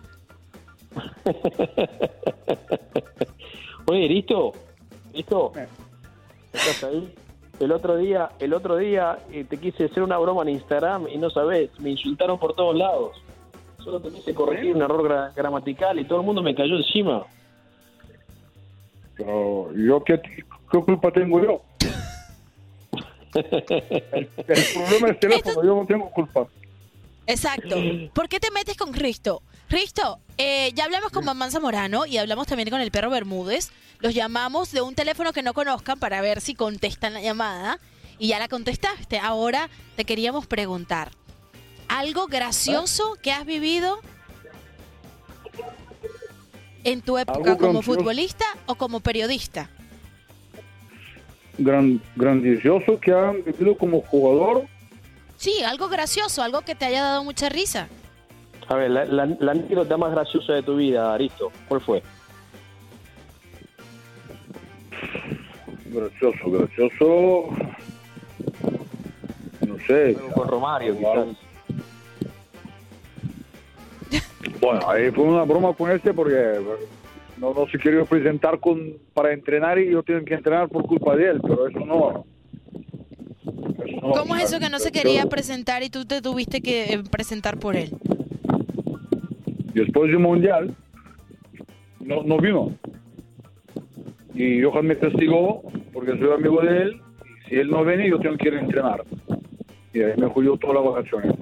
Oye, 3.86 4.08
listo, 4.08 4.54
listo, 5.14 5.52
Eh. 5.56 5.68
¿estás 6.54 6.84
ahí? 6.84 7.14
El 7.60 7.72
otro 7.74 7.98
día, 7.98 8.30
el 8.40 8.54
otro 8.54 8.78
día 8.78 9.20
eh, 9.32 9.44
te 9.44 9.58
quise 9.58 9.86
hacer 9.86 10.02
una 10.04 10.18
broma 10.18 10.44
en 10.44 10.50
Instagram 10.50 11.08
y 11.10 11.18
no 11.18 11.30
sabes, 11.30 11.70
me 11.80 11.90
insultaron 11.90 12.40
por 12.40 12.56
todos 12.56 12.76
lados. 12.76 13.22
Solo 13.84 14.00
te 14.00 14.10
quise 14.10 14.34
corregir 14.34 14.76
un 14.76 14.82
error 14.82 15.02
gra- 15.04 15.34
gramatical 15.36 16.00
y 16.00 16.06
todo 16.06 16.20
el 16.22 16.26
mundo 16.26 16.42
me 16.42 16.56
cayó 16.56 16.76
encima. 16.78 17.26
Pero 19.18 19.74
yo, 19.76 20.02
¿qué, 20.04 20.22
qué 20.22 20.80
culpa 20.82 21.12
tengo 21.12 21.42
yo? 21.44 21.62
El, 23.36 24.28
el 24.48 24.64
problema 24.74 25.08
es 25.08 25.14
el 25.14 25.20
teléfono, 25.20 25.64
yo 25.64 25.76
no 25.76 25.86
tengo 25.86 26.10
culpa. 26.10 26.48
Exacto. 27.30 27.76
¿Por 28.14 28.28
qué 28.28 28.40
te 28.40 28.50
metes 28.50 28.76
con 28.76 28.92
Risto? 28.92 29.44
Risto, 29.70 30.20
eh, 30.40 30.72
ya 30.74 30.86
hablamos 30.86 31.12
con 31.12 31.24
Mamán 31.24 31.52
Zamorano 31.52 32.08
y 32.08 32.18
hablamos 32.18 32.48
también 32.48 32.72
con 32.72 32.82
el 32.82 32.90
perro 32.90 33.12
Bermúdez. 33.12 33.72
Los 34.00 34.16
llamamos 34.16 34.72
de 34.72 34.82
un 34.82 34.96
teléfono 34.96 35.32
que 35.32 35.44
no 35.44 35.54
conozcan 35.54 36.00
para 36.00 36.22
ver 36.22 36.42
si 36.42 36.56
contestan 36.56 37.14
la 37.14 37.22
llamada. 37.22 37.80
Y 38.18 38.30
ya 38.30 38.40
la 38.40 38.48
contestaste. 38.48 39.20
Ahora 39.20 39.70
te 39.96 40.06
queríamos 40.06 40.48
preguntar. 40.48 41.12
¿Algo 41.88 42.26
gracioso 42.26 43.16
que 43.22 43.32
has 43.32 43.46
vivido 43.46 44.00
en 46.84 47.02
tu 47.02 47.20
época 47.20 47.58
como 47.58 47.84
futbolista 47.84 48.46
o 48.66 48.74
como 48.74 49.02
periodista? 49.02 49.70
Gran, 51.60 52.02
grandioso 52.16 53.00
que 53.00 53.12
han 53.12 53.44
vivido 53.44 53.78
como 53.78 54.02
jugador. 54.02 54.66
Sí, 55.40 55.64
algo 55.64 55.88
gracioso, 55.88 56.44
algo 56.44 56.64
que 56.64 56.76
te 56.76 56.84
haya 56.84 57.02
dado 57.02 57.24
mucha 57.24 57.48
risa. 57.48 57.88
A 58.68 58.76
ver, 58.76 58.92
la, 58.92 59.06
la, 59.06 59.26
la 59.26 59.52
anécdota 59.54 59.96
más 59.96 60.12
graciosa 60.12 60.52
de 60.52 60.64
tu 60.64 60.76
vida, 60.76 61.14
Aristo, 61.14 61.50
¿cuál 61.70 61.80
fue? 61.80 62.04
Gracioso, 65.86 66.52
gracioso. 66.52 67.50
No 69.66 69.78
sé. 69.88 70.18
Con 70.34 70.48
Romario, 70.50 70.98
quizás. 70.98 71.28
Bueno, 74.60 74.90
ahí 74.90 75.10
fue 75.12 75.24
una 75.24 75.44
broma 75.44 75.72
con 75.72 75.90
este 75.90 76.14
porque 76.14 76.60
no, 77.38 77.54
no 77.54 77.66
se 77.68 77.80
quería 77.80 78.04
presentar 78.04 78.60
con, 78.60 78.98
para 79.14 79.32
entrenar 79.32 79.80
y 79.80 79.92
yo 79.92 80.04
tengo 80.04 80.26
que 80.26 80.34
entrenar 80.34 80.68
por 80.68 80.84
culpa 80.84 81.16
de 81.16 81.30
él, 81.30 81.40
pero 81.42 81.66
eso 81.66 81.80
no. 81.80 82.26
No. 84.10 84.22
¿Cómo 84.22 84.36
es 84.36 84.44
eso 84.44 84.60
que 84.60 84.70
no 84.70 84.80
se 84.80 84.92
quería 84.92 85.26
presentar 85.26 85.84
y 85.84 85.90
tú 85.90 86.06
te 86.06 86.22
tuviste 86.22 86.62
que 86.62 86.94
eh, 86.94 87.04
presentar 87.10 87.58
por 87.60 87.76
él? 87.76 87.92
Después 89.74 90.12
del 90.12 90.20
mundial, 90.20 90.76
no, 92.00 92.24
no 92.24 92.38
vino. 92.38 92.74
Y 94.34 94.62
Johan 94.62 94.88
me 94.88 94.98
castigó 94.98 95.64
porque 95.94 96.18
soy 96.18 96.32
amigo 96.32 96.62
de 96.62 96.82
él. 96.84 97.02
Y 97.46 97.50
si 97.50 97.56
él 97.56 97.70
no 97.70 97.84
viene, 97.84 98.10
yo 98.10 98.20
tengo 98.20 98.38
que 98.38 98.48
ir 98.48 98.56
a 98.56 98.62
entrenar. 98.62 99.04
Y 99.94 100.02
ahí 100.02 100.14
me 100.18 100.28
jodió 100.28 100.58
todas 100.58 100.76
las 100.78 100.94
vacaciones. 100.94 101.36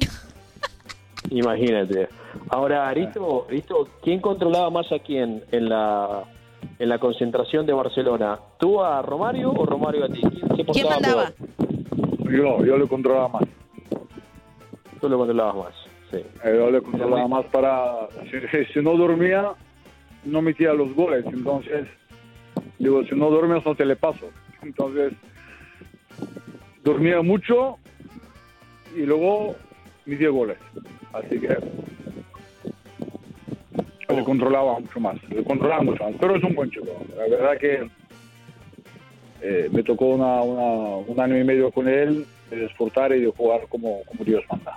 Imagínate. 1.30 2.08
Ahora, 2.48 2.88
Aristo, 2.88 3.46
Aristo, 3.48 3.88
¿quién 4.02 4.20
controlaba 4.20 4.70
más 4.70 4.90
a 4.92 4.98
quién 4.98 5.42
en 5.50 5.68
la, 5.68 6.24
en 6.78 6.88
la 6.88 6.98
concentración 6.98 7.66
de 7.66 7.72
Barcelona? 7.72 8.38
¿Tú 8.58 8.82
a 8.82 9.02
Romario 9.02 9.50
o 9.52 9.66
Romario 9.66 10.04
a 10.04 10.08
ti? 10.08 10.20
¿Quién, 10.54 10.66
¿Quién 10.66 10.88
mandaba? 10.88 11.32
Yo, 12.30 12.64
yo 12.64 12.76
le 12.76 12.86
controlaba 12.86 13.28
más. 13.28 13.44
Tú 15.00 15.08
lo 15.08 15.18
controlabas 15.18 15.56
más. 15.56 15.74
Sí. 16.10 16.18
Eh, 16.44 16.54
Yo 16.56 16.70
le 16.70 16.80
controlaba 16.80 17.26
más 17.28 17.44
para... 17.46 18.08
Si, 18.30 18.64
si 18.72 18.80
no 18.80 18.96
dormía, 18.96 19.52
no 20.24 20.42
metía 20.42 20.72
los 20.72 20.94
goles. 20.94 21.24
Entonces, 21.26 21.86
digo, 22.78 23.02
si 23.04 23.14
no 23.14 23.30
duermes, 23.30 23.64
no 23.64 23.74
te 23.74 23.84
le 23.84 23.96
paso. 23.96 24.26
Entonces, 24.62 25.12
dormía 26.84 27.20
mucho 27.22 27.78
y 28.96 29.00
luego 29.02 29.54
metía 30.06 30.30
goles. 30.30 30.58
Así 31.12 31.40
que 31.40 31.56
le 34.16 34.24
controlaba 34.24 34.80
mucho 34.80 35.00
más. 35.00 35.16
Le 35.28 35.44
controlaba 35.44 35.82
mucho 35.82 36.02
más. 36.04 36.14
Pero 36.20 36.36
es 36.36 36.42
un 36.42 36.54
buen 36.54 36.70
chico. 36.70 36.86
La 37.16 37.28
verdad 37.36 37.58
que 37.58 37.88
eh, 39.42 39.68
me 39.70 39.82
tocó 39.82 40.06
una, 40.06 40.42
una- 40.42 40.96
un 41.06 41.20
año 41.20 41.38
y 41.38 41.44
medio 41.44 41.70
con 41.70 41.88
él 41.88 42.24
de 42.50 42.56
disfrutar 42.62 43.12
y 43.12 43.20
de 43.20 43.30
jugar 43.30 43.60
como, 43.68 44.00
como 44.08 44.24
Dios 44.24 44.42
manda. 44.50 44.74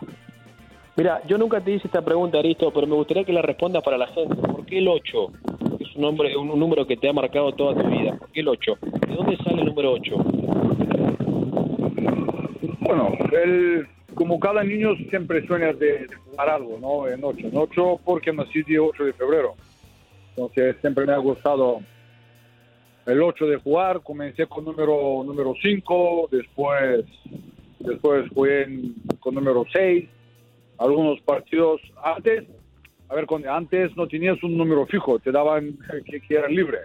Mira, 0.95 1.21
yo 1.27 1.37
nunca 1.37 1.61
te 1.61 1.71
hice 1.71 1.87
esta 1.87 2.01
pregunta, 2.03 2.39
Aristo, 2.39 2.71
pero 2.73 2.85
me 2.85 2.95
gustaría 2.95 3.23
que 3.23 3.31
la 3.31 3.41
respondas 3.41 3.81
para 3.83 3.97
la 3.97 4.07
gente. 4.07 4.35
¿Por 4.35 4.65
qué 4.65 4.79
el 4.79 4.87
8? 4.89 5.31
Es 5.79 5.95
un, 5.95 6.01
nombre, 6.01 6.35
un, 6.35 6.49
un 6.49 6.59
número 6.59 6.85
que 6.85 6.97
te 6.97 7.07
ha 7.07 7.13
marcado 7.13 7.53
toda 7.53 7.81
tu 7.81 7.87
vida. 7.89 8.17
¿Por 8.17 8.29
qué 8.31 8.41
el 8.41 8.49
8? 8.49 8.77
¿De 9.07 9.15
dónde 9.15 9.37
sale 9.37 9.61
el 9.61 9.67
número 9.67 9.93
8? 9.93 10.15
Bueno, 12.81 13.11
él, 13.43 13.87
como 14.19 14.37
cada 14.37 14.63
niño, 14.65 14.95
siempre 15.09 15.47
sueña 15.47 15.71
de, 15.71 16.05
de 16.07 16.15
jugar 16.15 16.49
algo, 16.49 16.77
¿no? 16.81 17.07
En 17.07 17.23
8. 17.23 17.47
En 17.47 17.55
8 17.57 18.01
porque 18.03 18.33
nací 18.33 18.63
el 18.67 18.79
8 18.81 19.05
de 19.05 19.13
febrero. 19.13 19.55
Entonces 20.31 20.75
siempre 20.81 21.05
me 21.05 21.13
ha 21.13 21.17
gustado 21.17 21.79
el 23.05 23.21
8 23.21 23.45
de 23.47 23.55
jugar. 23.55 24.01
Comencé 24.01 24.45
con 24.45 24.65
número 24.65 25.23
número 25.25 25.53
5, 25.61 26.27
después, 26.31 27.05
después 27.79 28.29
jugué 28.33 28.63
en- 28.63 28.93
con 29.21 29.35
número 29.35 29.63
6. 29.71 30.09
Algunos 30.79 31.21
partidos 31.21 31.79
antes, 32.03 32.43
a 33.07 33.15
ver, 33.15 33.25
con, 33.25 33.47
antes 33.47 33.95
no 33.95 34.05
tenías 34.05 34.41
un 34.43 34.57
número 34.57 34.85
fijo, 34.85 35.17
te 35.19 35.31
daban 35.31 35.77
que, 36.05 36.19
que 36.19 36.35
era 36.35 36.49
libre. 36.49 36.79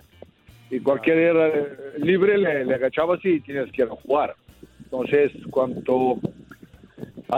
Y 0.71 0.79
cualquier 0.79 1.19
era 1.19 1.53
libre 1.99 2.39
le, 2.39 2.65
le 2.65 2.75
agachabas 2.77 3.19
y 3.25 3.41
tienes 3.41 3.73
que 3.73 3.85
jugar. 3.87 4.35
Entonces, 4.85 5.33
cuando 5.51 6.19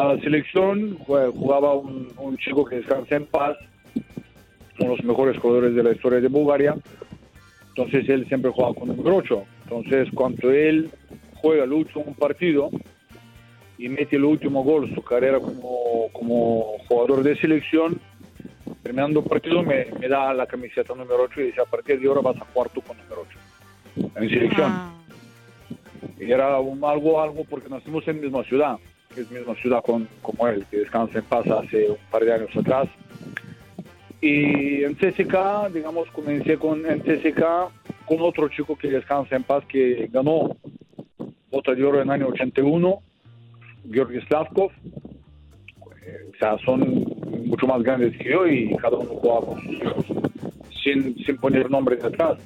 a 0.03 0.15
la 0.15 0.21
selección 0.21 0.97
jugaba 0.99 1.75
un, 1.75 2.09
un 2.19 2.37
chico 2.39 2.65
que 2.65 2.77
descansa 2.77 3.17
en 3.17 3.27
paz, 3.27 3.57
uno 4.79 4.91
de 4.91 4.97
los 4.97 5.05
mejores 5.05 5.39
jugadores 5.39 5.75
de 5.75 5.83
la 5.83 5.93
historia 5.93 6.21
de 6.21 6.29
Bulgaria, 6.29 6.75
entonces 7.69 8.09
él 8.09 8.27
siempre 8.29 8.51
jugaba 8.51 8.75
con 8.75 8.89
número 8.89 9.17
8. 9.17 9.43
Entonces, 9.65 10.09
cuando 10.15 10.51
él 10.51 10.91
juega 11.35 11.65
el 11.65 11.73
último 11.73 12.05
partido 12.19 12.71
y 13.79 13.89
mete 13.89 14.17
el 14.17 14.25
último 14.25 14.63
gol, 14.65 14.93
su 14.95 15.03
carrera 15.03 15.39
como, 15.41 16.09
como 16.13 16.79
jugador 16.89 17.23
de 17.23 17.37
selección, 17.37 17.99
terminando 18.83 19.21
el 19.21 19.27
partido 19.27 19.63
me, 19.63 19.87
me 20.01 20.09
da 20.09 20.33
la 20.35 20.47
camiseta 20.47 20.95
número 20.95 21.23
8 21.25 21.41
y 21.41 21.45
dice, 21.45 21.61
a 21.61 21.65
partir 21.65 22.01
de 22.01 22.09
ahora 22.09 22.21
vas 22.21 22.37
a 22.37 22.45
jugar 22.53 22.71
tú 22.71 22.81
con 22.83 22.97
número 22.99 23.25
8 23.29 24.11
en 24.17 24.29
selección. 24.29 24.71
Ah. 24.73 24.93
Y 26.19 26.31
era 26.31 26.59
un- 26.61 26.83
algo, 26.85 27.21
algo 27.21 27.45
porque 27.49 27.69
nacimos 27.69 28.07
en 28.09 28.21
misma 28.21 28.43
ciudad, 28.45 28.77
es 29.23 29.31
misma 29.31 29.55
ciudad 29.57 29.83
con, 29.83 30.09
como 30.23 30.47
él, 30.49 30.65
que 30.71 30.79
descansa 30.79 31.19
en 31.19 31.25
paz 31.25 31.47
hace 31.47 31.91
un 31.91 31.99
par 32.11 32.25
de 32.25 32.33
años 32.33 32.51
atrás. 32.57 32.89
Y 34.21 34.83
en 34.83 34.95
CSK, 34.95 35.73
digamos, 35.73 36.11
comencé 36.11 36.57
con, 36.57 36.85
en 36.87 37.01
CSK 37.01 37.43
con 38.07 38.21
otro 38.21 38.49
chico 38.49 38.77
que 38.77 38.89
descansa 38.89 39.37
en 39.37 39.43
paz, 39.43 39.65
que 39.67 40.09
ganó 40.13 40.57
bota 41.51 41.75
de 41.75 41.85
oro 41.85 42.01
en 42.01 42.09
el 42.09 42.11
año 42.11 42.29
81, 42.29 43.01
Georgi 43.91 44.21
Slavkov. 44.23 44.71
Eh, 46.07 46.31
O 46.33 46.39
sea, 46.39 46.59
son 46.65 47.05
mucho 47.47 47.67
más 47.67 47.83
grandes 47.83 48.17
que 48.19 48.31
yo 48.31 48.47
y 48.47 48.75
cada 48.77 48.97
uno 48.97 49.11
jugaba 49.11 49.47
con 49.47 49.61
sus 49.63 49.75
hijos, 49.75 50.05
sin, 50.83 51.17
sin 51.25 51.37
poner 51.37 51.71
nombres 51.71 52.03
atrás. 52.03 52.39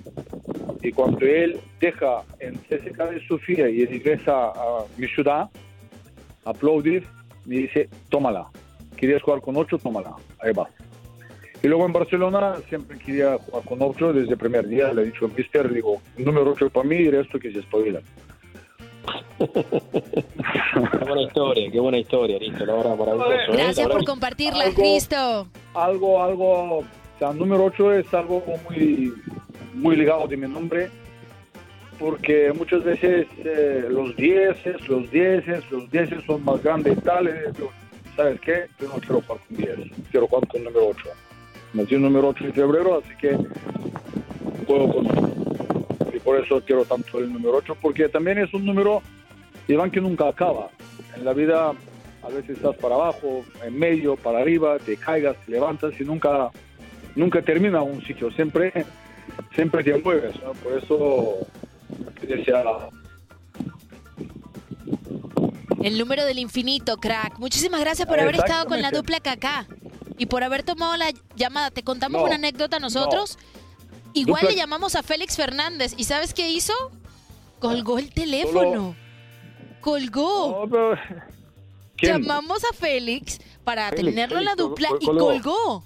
Y 0.82 0.92
cuando 0.92 1.26
él 1.26 1.58
deja 1.80 2.22
en 2.38 2.54
CSK 2.54 3.10
de 3.10 3.26
Sofía 3.26 3.68
y 3.68 3.84
regresa 3.84 4.48
a 4.48 4.84
mi 4.96 5.06
ciudad, 5.08 5.50
aplaudir, 6.44 7.06
me 7.44 7.56
dice, 7.56 7.88
tómala. 8.08 8.46
¿Querías 8.96 9.22
jugar 9.22 9.40
con 9.40 9.56
ocho? 9.56 9.78
Tómala. 9.78 10.14
Ahí 10.42 10.52
va. 10.52 10.68
Y 11.62 11.68
luego 11.68 11.84
en 11.86 11.92
Barcelona 11.92 12.56
siempre 12.68 12.98
quería 12.98 13.36
jugar 13.38 13.64
con 13.64 13.82
ocho 13.82 14.12
desde 14.12 14.32
el 14.32 14.38
primer 14.38 14.66
día. 14.66 14.92
Le 14.92 15.02
he 15.02 15.04
dicho, 15.06 15.28
mister, 15.36 15.72
digo, 15.72 16.00
número 16.16 16.52
ocho 16.52 16.70
para 16.70 16.88
mí 16.88 16.96
y 16.96 17.06
el 17.06 17.12
resto 17.12 17.38
que 17.38 17.52
se 17.52 17.58
espabilan. 17.60 18.02
Qué 19.38 21.04
buena 21.06 21.22
historia, 21.22 21.70
qué 21.70 21.80
buena 21.80 21.98
historia, 21.98 22.38
listo, 22.38 22.64
la. 22.66 22.74
¿eh? 23.34 23.38
Gracias 23.52 23.88
La 23.88 23.94
por 23.94 24.04
compartirla, 24.04 24.64
algo- 24.64 24.74
Cristo. 24.76 25.48
algo, 25.74 26.22
algo, 26.22 26.78
o 26.78 26.84
sea, 27.18 27.32
número 27.32 27.64
8 27.64 27.92
es 27.94 28.14
algo 28.14 28.42
muy, 28.68 29.12
muy 29.74 29.96
ligado 29.96 30.26
de 30.28 30.36
mi 30.36 30.46
nombre, 30.48 30.90
porque 32.00 32.50
muchas 32.56 32.82
veces 32.82 33.26
eh, 33.44 33.84
los 33.90 34.16
10, 34.16 34.88
los 34.88 35.10
10, 35.10 35.70
los 35.70 35.90
10 35.90 36.08
son 36.26 36.42
más 36.42 36.62
grandes 36.62 36.96
y 36.96 37.00
tal, 37.02 37.26
yo, 37.58 37.68
¿sabes 38.16 38.40
qué? 38.40 38.64
Yo 38.80 38.88
no 38.88 38.94
quiero 38.94 39.20
jugar 39.20 39.38
con 39.46 39.56
10, 39.58 39.76
quiero 40.10 40.26
jugar 40.26 40.48
con 40.48 40.64
número 40.64 40.88
8. 40.88 41.08
Nací 41.74 41.94
el 41.94 42.02
número 42.02 42.28
8 42.28 42.44
de 42.44 42.52
febrero, 42.54 43.02
así 43.04 43.14
que 43.20 43.36
juego 44.66 44.92
con 44.94 45.30
y 46.14 46.18
por 46.20 46.42
eso 46.42 46.62
quiero 46.64 46.86
tanto 46.86 47.18
el 47.18 47.30
número 47.30 47.58
8, 47.58 47.76
porque 47.82 48.08
también 48.08 48.38
es 48.38 48.52
un 48.54 48.64
número, 48.64 49.02
Iván, 49.68 49.90
que 49.90 50.00
nunca 50.00 50.28
acaba. 50.28 50.70
En 51.14 51.24
la 51.26 51.34
vida 51.34 51.74
a 52.22 52.28
veces 52.28 52.56
estás 52.56 52.76
para 52.76 52.94
abajo, 52.94 53.44
en 53.62 53.78
medio, 53.78 54.16
para 54.16 54.38
arriba, 54.38 54.78
te 54.78 54.96
caigas, 54.96 55.36
te 55.44 55.52
levantas 55.52 55.92
y 56.00 56.04
nunca, 56.04 56.50
nunca 57.14 57.42
termina 57.42 57.82
un 57.82 58.02
sitio, 58.02 58.30
siempre, 58.30 58.72
siempre 59.54 59.84
te 59.84 59.98
mueves, 59.98 60.34
¿no? 60.42 60.52
Por 60.54 60.78
eso 60.78 61.46
El 65.82 65.98
número 65.98 66.24
del 66.24 66.38
infinito, 66.38 66.96
crack. 66.98 67.38
Muchísimas 67.38 67.80
gracias 67.80 68.06
por 68.06 68.20
haber 68.20 68.34
estado 68.36 68.66
con 68.66 68.82
la 68.82 68.90
dupla 68.90 69.20
Kaká 69.20 69.66
y 70.18 70.26
por 70.26 70.44
haber 70.44 70.62
tomado 70.62 70.96
la 70.96 71.10
llamada. 71.36 71.70
Te 71.70 71.82
contamos 71.82 72.20
No, 72.20 72.26
una 72.26 72.34
anécdota 72.34 72.78
nosotros. 72.78 73.38
Igual 74.12 74.42
Dupla- 74.42 74.50
le 74.50 74.56
llamamos 74.56 74.94
a 74.96 75.02
Félix 75.02 75.36
Fernández 75.36 75.94
y 75.96 76.04
¿sabes 76.04 76.34
qué 76.34 76.50
hizo? 76.50 76.72
Colgó 77.60 77.98
el 77.98 78.12
teléfono. 78.12 78.94
Colgó. 79.80 80.64
no, 80.66 80.70
pero- 80.70 80.98
¿quién? 81.96 82.22
Llamamos 82.22 82.62
a 82.64 82.74
Félix 82.74 83.40
para 83.64 83.88
Félix, 83.90 84.04
tenerlo 84.14 84.38
en 84.38 84.44
la 84.44 84.54
dupla 84.56 84.88
col- 84.88 84.98
y 85.00 85.06
colgó. 85.06 85.84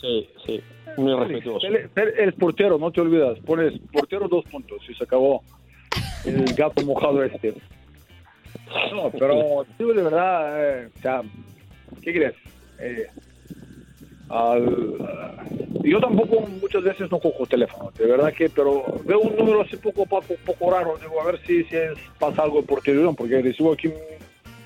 Sí, 0.00 0.28
sí, 0.46 0.60
muy 0.96 1.14
respetuoso. 1.14 1.66
Es 1.68 2.34
portero, 2.34 2.78
no 2.78 2.90
te 2.90 3.00
olvidas, 3.00 3.38
pones 3.46 3.74
portero 3.92 4.26
dos 4.28 4.44
puntos 4.50 4.78
y 4.88 4.94
se 4.94 5.04
acabó 5.04 5.42
el 6.24 6.54
gato 6.54 6.82
mojado 6.84 7.22
este. 7.24 7.54
No, 8.92 9.10
pero 9.10 9.64
digo 9.78 9.92
de 9.92 10.02
verdad, 10.02 10.82
eh, 10.84 10.88
o 10.96 11.00
sea, 11.02 11.22
¿qué 12.02 12.12
crees? 12.12 12.34
Eh, 12.80 13.06
al- 14.28 15.36
yo 15.84 16.00
tampoco 16.00 16.40
muchas 16.60 16.82
veces 16.82 17.10
no 17.10 17.20
cojo 17.20 17.46
teléfono, 17.46 17.92
de 17.96 18.06
verdad 18.06 18.32
que, 18.32 18.48
pero 18.50 18.84
veo 19.04 19.20
un 19.20 19.36
número 19.36 19.62
así 19.62 19.76
poco, 19.76 20.04
poco, 20.04 20.34
poco 20.44 20.70
raro, 20.70 20.96
digo, 21.00 21.20
a 21.20 21.26
ver 21.26 21.40
si, 21.46 21.62
si 21.64 21.76
es- 21.76 21.98
pasa 22.18 22.42
algo 22.42 22.62
por 22.62 22.82
televisión, 22.82 23.14
porque 23.14 23.40
recibo 23.40 23.72
aquí 23.72 23.86
un 23.88 23.94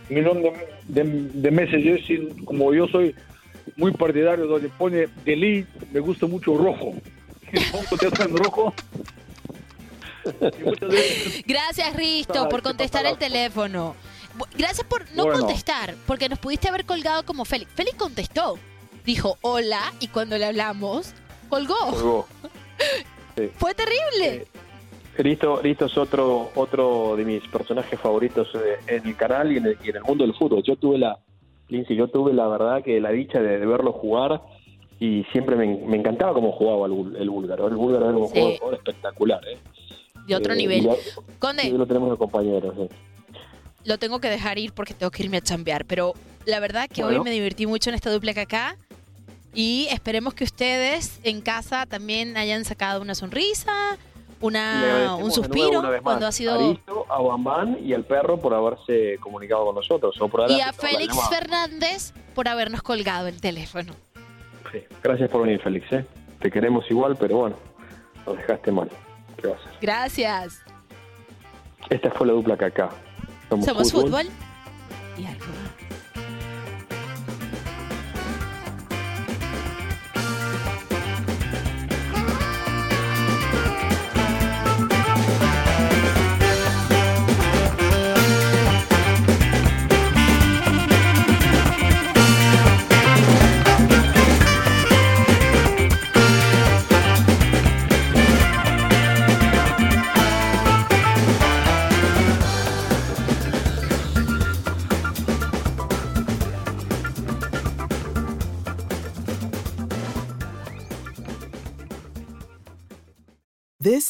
millón 0.09 0.43
de, 0.43 0.53
de, 0.89 1.05
de 1.05 1.51
messages 1.51 2.09
y 2.09 2.27
como 2.45 2.73
yo 2.73 2.87
soy 2.89 3.15
muy 3.77 3.93
partidario 3.93 4.47
donde 4.47 4.69
pone 4.71 5.09
delete, 5.25 5.69
me 5.93 6.01
gusta 6.01 6.27
mucho 6.27 6.57
rojo. 6.57 6.95
Rojo. 8.33 8.73
Gracias, 11.47 11.95
Risto, 11.97 12.49
por 12.49 12.63
contestar 12.63 13.07
el 13.07 13.17
teléfono. 13.19 13.95
Gracias 14.57 14.87
por 14.87 15.03
no 15.15 15.25
Bueno. 15.25 15.41
contestar, 15.41 15.95
porque 16.07 16.29
nos 16.29 16.39
pudiste 16.39 16.69
haber 16.69 16.85
colgado 16.85 17.25
como 17.25 17.45
Félix. 17.45 17.71
Félix 17.75 17.97
contestó. 17.97 18.59
Dijo 19.05 19.39
hola 19.43 19.81
y 20.01 20.09
cuando 20.09 20.37
le 20.39 20.45
hablamos, 20.45 21.13
colgó. 21.49 21.75
Colgó. 21.91 22.27
Fue 23.57 23.75
terrible. 23.75 24.47
Risto, 25.17 25.61
Risto 25.61 25.87
es 25.87 25.97
otro, 25.99 26.51
otro 26.55 27.17
de 27.17 27.25
mis 27.25 27.43
personajes 27.49 27.99
favoritos 27.99 28.49
eh, 28.55 28.77
en 28.87 29.07
el 29.07 29.17
canal 29.17 29.51
y 29.53 29.57
en 29.57 29.67
el, 29.67 29.79
y 29.85 29.91
en 29.91 29.97
el 29.97 30.03
mundo 30.03 30.25
del 30.25 30.35
fútbol. 30.35 30.63
Yo 30.63 30.77
tuve 30.77 30.99
la, 30.99 31.19
Lindsay, 31.69 31.97
yo 31.97 32.09
tuve 32.09 32.33
la 32.33 32.47
verdad 32.49 32.83
que 32.83 33.01
la 33.01 33.11
dicha 33.11 33.41
de, 33.41 33.59
de 33.59 33.67
verlo 33.67 33.93
jugar 33.93 34.41
y 34.99 35.25
siempre 35.33 35.57
me, 35.57 35.67
me 35.87 35.97
encantaba 35.97 36.33
cómo 36.35 36.53
jugaba 36.53 36.87
el, 36.87 37.17
el 37.17 37.29
búlgaro. 37.31 37.69
El 37.69 37.75
búlgaro 37.77 38.09
era 38.09 38.19
un 38.19 38.29
Sí. 38.29 38.41
jugador 38.59 38.75
espectacular. 38.75 39.41
¿eh? 39.49 39.59
De 40.27 40.35
otro 40.37 40.53
Eh, 40.55 40.57
nivel. 40.57 40.83
ya- 40.85 40.95
Conde, 41.39 41.65
y 41.65 41.71
lo 41.73 41.87
tenemos 41.87 42.11
de 42.11 42.17
compañeros. 42.17 42.75
sí. 42.77 42.89
lo 43.85 43.99
tengo 43.99 44.21
que 44.21 44.29
dejar 44.29 44.59
ir 44.59 44.73
porque 44.75 44.93
tengo 44.93 45.11
que 45.11 45.23
irme 45.23 45.39
a 45.39 45.41
chambear. 45.41 45.87
Pero 45.87 46.13
la 46.45 46.61
verdad 46.61 46.87
que 46.93 47.03
hoy 47.03 47.13
Bueno. 47.13 47.25
me 47.25 47.31
divertí 47.31 47.67
mucho 47.67 47.89
en 47.89 47.95
esta 47.97 48.11
dupla 48.11 48.35
que 48.35 48.41
acá. 48.43 48.77
Y 49.55 49.89
esperemos 49.91 50.35
que 50.35 50.45
ustedes 50.45 51.19
en 51.23 51.41
casa 51.41 51.87
también 51.87 52.37
hayan 52.37 52.65
sacado 52.67 53.01
una 53.01 53.15
sonrisa, 53.15 53.97
una, 54.43 55.17
un 55.17 55.33
suspiro 55.33 55.81
una 55.81 56.01
cuando 56.03 56.27
ha 56.27 56.33
sido... 56.33 56.79
A 57.09 57.21
Bambán 57.23 57.79
y 57.83 57.95
al 57.95 58.05
perro 58.05 58.39
por 58.39 58.53
haberse 58.55 59.17
comunicado 59.21 59.65
con 59.65 59.75
nosotros. 59.75 60.15
O 60.21 60.29
por 60.29 60.49
Y 60.51 60.61
a 60.61 60.73
Félix. 60.75 61.17
Fernández 61.31 62.13
por 62.35 62.49
habernos 62.49 62.83
colgado 62.83 63.27
el 63.29 63.41
teléfono. 63.41 63.95
Sí. 64.71 64.79
Gracias 65.03 65.31
por 65.31 65.43
venir, 65.43 65.61
Félix. 65.63 65.91
¿eh? 65.93 66.05
Te 66.41 66.51
queremos 66.51 66.85
igual, 66.91 67.17
pero 67.19 67.39
bueno, 67.39 67.57
nos 68.27 68.37
dejaste 68.37 68.71
mal. 68.71 68.89
Gracias. 69.81 70.63
Esta 71.89 72.11
fue 72.11 72.27
la 72.27 72.33
dupla 72.35 72.57
que 72.57 72.67
acá. 72.67 72.91
Somos, 73.49 73.67
Somos 73.67 73.93
fútbol 73.93 74.27
y 75.19 75.27
algo 75.27 75.45